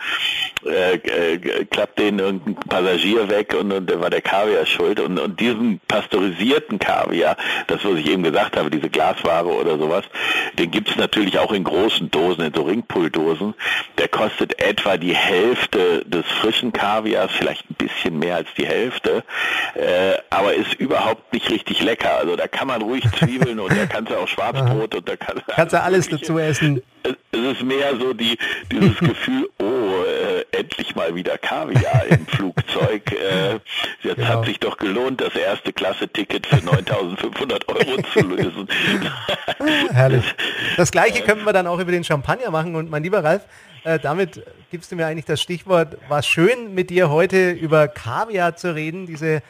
äh, 0.65 1.65
klappt 1.65 1.99
denen 1.99 2.19
irgendein 2.19 2.55
Passagier 2.55 3.29
weg 3.29 3.55
und, 3.59 3.71
und 3.71 3.89
dann 3.89 4.01
war 4.01 4.09
der 4.09 4.21
Kaviar 4.21 4.65
schuld 4.65 4.99
und, 5.07 5.19
und 5.19 5.39
diesen 5.39 5.79
pasteurisierten 5.87 6.79
Kaviar, 6.79 7.37
das 7.67 7.83
was 7.83 7.97
ich 7.99 8.09
eben 8.09 8.23
gesagt 8.23 8.57
habe, 8.57 8.69
diese 8.69 8.89
Glasware 8.89 9.47
oder 9.47 9.77
sowas, 9.77 10.05
den 10.57 10.71
gibt 10.71 10.89
es 10.89 10.95
natürlich 10.97 11.39
auch 11.39 11.53
in 11.53 11.63
großen 11.63 12.11
Dosen, 12.11 12.45
in 12.45 12.53
so 12.53 12.63
Ringpulldosen. 12.63 13.53
Der 13.97 14.07
kostet 14.07 14.61
etwa 14.61 14.97
die 14.97 15.15
Hälfte 15.15 16.03
des 16.05 16.25
frischen 16.41 16.73
Kaviars, 16.73 17.31
vielleicht 17.31 17.69
ein 17.69 17.75
bisschen 17.75 18.19
mehr 18.19 18.35
als 18.35 18.49
die 18.57 18.67
Hälfte, 18.67 19.23
äh, 19.75 20.13
aber 20.29 20.53
ist 20.53 20.73
überhaupt 20.75 21.33
nicht 21.33 21.49
richtig 21.49 21.81
lecker. 21.81 22.17
Also 22.17 22.35
da 22.35 22.47
kann 22.47 22.67
man 22.67 22.81
ruhig 22.81 23.03
Zwiebeln 23.17 23.59
und 23.59 23.71
da 23.71 23.85
kannst 23.85 24.11
du 24.11 24.17
auch 24.17 24.27
Schwarzbrot 24.27 24.95
und 24.95 25.07
da 25.07 25.15
kann, 25.15 25.41
kannst 25.47 25.73
du 25.73 25.81
alles 25.81 26.09
dazu 26.09 26.37
essen. 26.37 26.81
Es 27.31 27.39
ist 27.39 27.63
mehr 27.63 27.95
so 27.97 28.13
die, 28.13 28.37
dieses 28.71 28.97
Gefühl, 28.99 29.49
oh, 29.59 30.03
äh, 30.03 30.57
endlich 30.57 30.95
mal 30.95 31.15
wieder 31.15 31.37
Kaviar 31.37 32.05
im 32.09 32.25
Flugzeug. 32.27 32.96
Jetzt 34.17 34.25
genau. 34.25 34.39
hat 34.39 34.47
sich 34.47 34.59
doch 34.59 34.77
gelohnt, 34.77 35.21
das 35.21 35.35
erste 35.35 35.71
Klasse-Ticket 35.71 36.47
für 36.47 36.55
9.500 36.55 37.67
Euro 37.67 38.01
zu 38.01 38.21
lösen. 38.21 38.67
Herrlich. 39.91 40.25
Das 40.75 40.91
gleiche 40.91 41.21
können 41.21 41.45
wir 41.45 41.53
dann 41.53 41.67
auch 41.67 41.77
über 41.77 41.91
den 41.91 42.03
Champagner 42.03 42.49
machen. 42.49 42.75
Und 42.75 42.89
mein 42.89 43.03
lieber 43.03 43.23
Ralf, 43.23 43.45
äh, 43.83 43.99
damit 43.99 44.43
gibst 44.71 44.91
du 44.91 44.95
mir 44.95 45.05
eigentlich 45.05 45.25
das 45.25 45.39
Stichwort. 45.39 45.99
War 46.09 46.23
schön 46.23 46.73
mit 46.73 46.89
dir 46.89 47.11
heute 47.11 47.51
über 47.51 47.87
Kaviar 47.87 48.55
zu 48.55 48.73
reden, 48.73 49.05
diese 49.05 49.43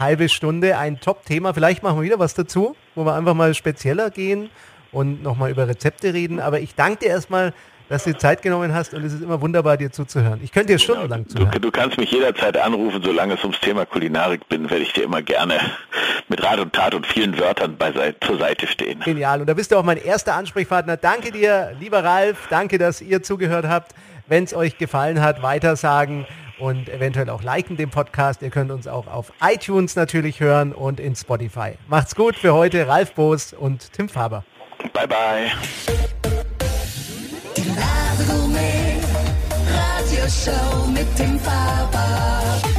halbe 0.00 0.30
Stunde. 0.30 0.78
Ein 0.78 1.00
Top-Thema. 1.00 1.52
Vielleicht 1.52 1.82
machen 1.82 1.98
wir 1.98 2.04
wieder 2.04 2.18
was 2.18 2.32
dazu, 2.32 2.76
wo 2.94 3.04
wir 3.04 3.14
einfach 3.14 3.34
mal 3.34 3.52
spezieller 3.52 4.08
gehen 4.08 4.48
und 4.90 5.22
nochmal 5.22 5.50
über 5.50 5.68
Rezepte 5.68 6.14
reden. 6.14 6.40
Aber 6.40 6.60
ich 6.60 6.74
danke 6.74 7.00
dir 7.00 7.08
erstmal, 7.08 7.52
dass 7.88 8.04
du 8.04 8.12
dir 8.12 8.18
Zeit 8.18 8.42
genommen 8.42 8.72
hast 8.74 8.94
und 8.94 9.04
es 9.04 9.12
ist 9.12 9.22
immer 9.22 9.40
wunderbar, 9.40 9.76
dir 9.76 9.90
zuzuhören. 9.92 10.40
Ich 10.42 10.52
könnte 10.52 10.72
dir 10.72 10.78
stundenlang 10.78 11.28
zuhören. 11.28 11.50
Du, 11.52 11.58
du, 11.58 11.70
kannst 11.70 11.98
mich 11.98 12.10
jederzeit 12.10 12.56
anrufen, 12.56 13.02
solange 13.02 13.34
es 13.34 13.42
ums 13.42 13.60
Thema 13.60 13.84
Kulinarik 13.84 14.48
bin, 14.48 14.70
werde 14.70 14.82
ich 14.82 14.92
dir 14.92 15.04
immer 15.04 15.22
gerne 15.22 15.60
mit 16.28 16.42
Rat 16.42 16.60
und 16.60 16.72
Tat 16.72 16.94
und 16.94 17.06
vielen 17.06 17.38
Wörtern 17.38 17.76
beiseite, 17.76 18.18
zur 18.26 18.38
Seite 18.38 18.66
stehen. 18.66 19.00
Genial. 19.00 19.40
Und 19.40 19.46
da 19.46 19.54
bist 19.54 19.72
du 19.72 19.76
auch 19.76 19.82
mein 19.82 19.98
erster 19.98 20.34
Ansprechpartner. 20.34 20.96
Danke 20.96 21.30
dir, 21.30 21.72
lieber 21.78 22.02
Ralf. 22.02 22.46
Danke, 22.50 22.78
dass 22.78 23.00
ihr 23.00 23.22
zugehört 23.22 23.66
habt. 23.66 23.94
Wenn 24.26 24.44
es 24.44 24.54
euch 24.54 24.78
gefallen 24.78 25.20
hat, 25.20 25.42
weitersagen 25.42 26.26
und 26.58 26.88
eventuell 26.88 27.28
auch 27.28 27.42
liken 27.42 27.76
den 27.76 27.90
Podcast. 27.90 28.40
Ihr 28.42 28.50
könnt 28.50 28.70
uns 28.70 28.86
auch 28.86 29.06
auf 29.06 29.32
iTunes 29.42 29.96
natürlich 29.96 30.40
hören 30.40 30.72
und 30.72 31.00
in 31.00 31.14
Spotify. 31.14 31.72
Macht's 31.88 32.14
gut 32.14 32.36
für 32.36 32.54
heute, 32.54 32.88
Ralf 32.88 33.12
Boos 33.12 33.52
und 33.52 33.92
Tim 33.92 34.08
Faber. 34.08 34.44
Bye 34.92 35.06
bye. 35.06 36.23
Die 38.16 38.22
Ladegummi, 38.22 39.00
Radioshow 39.66 40.86
mit 40.86 41.18
dem 41.18 41.38
Faber. 41.40 42.73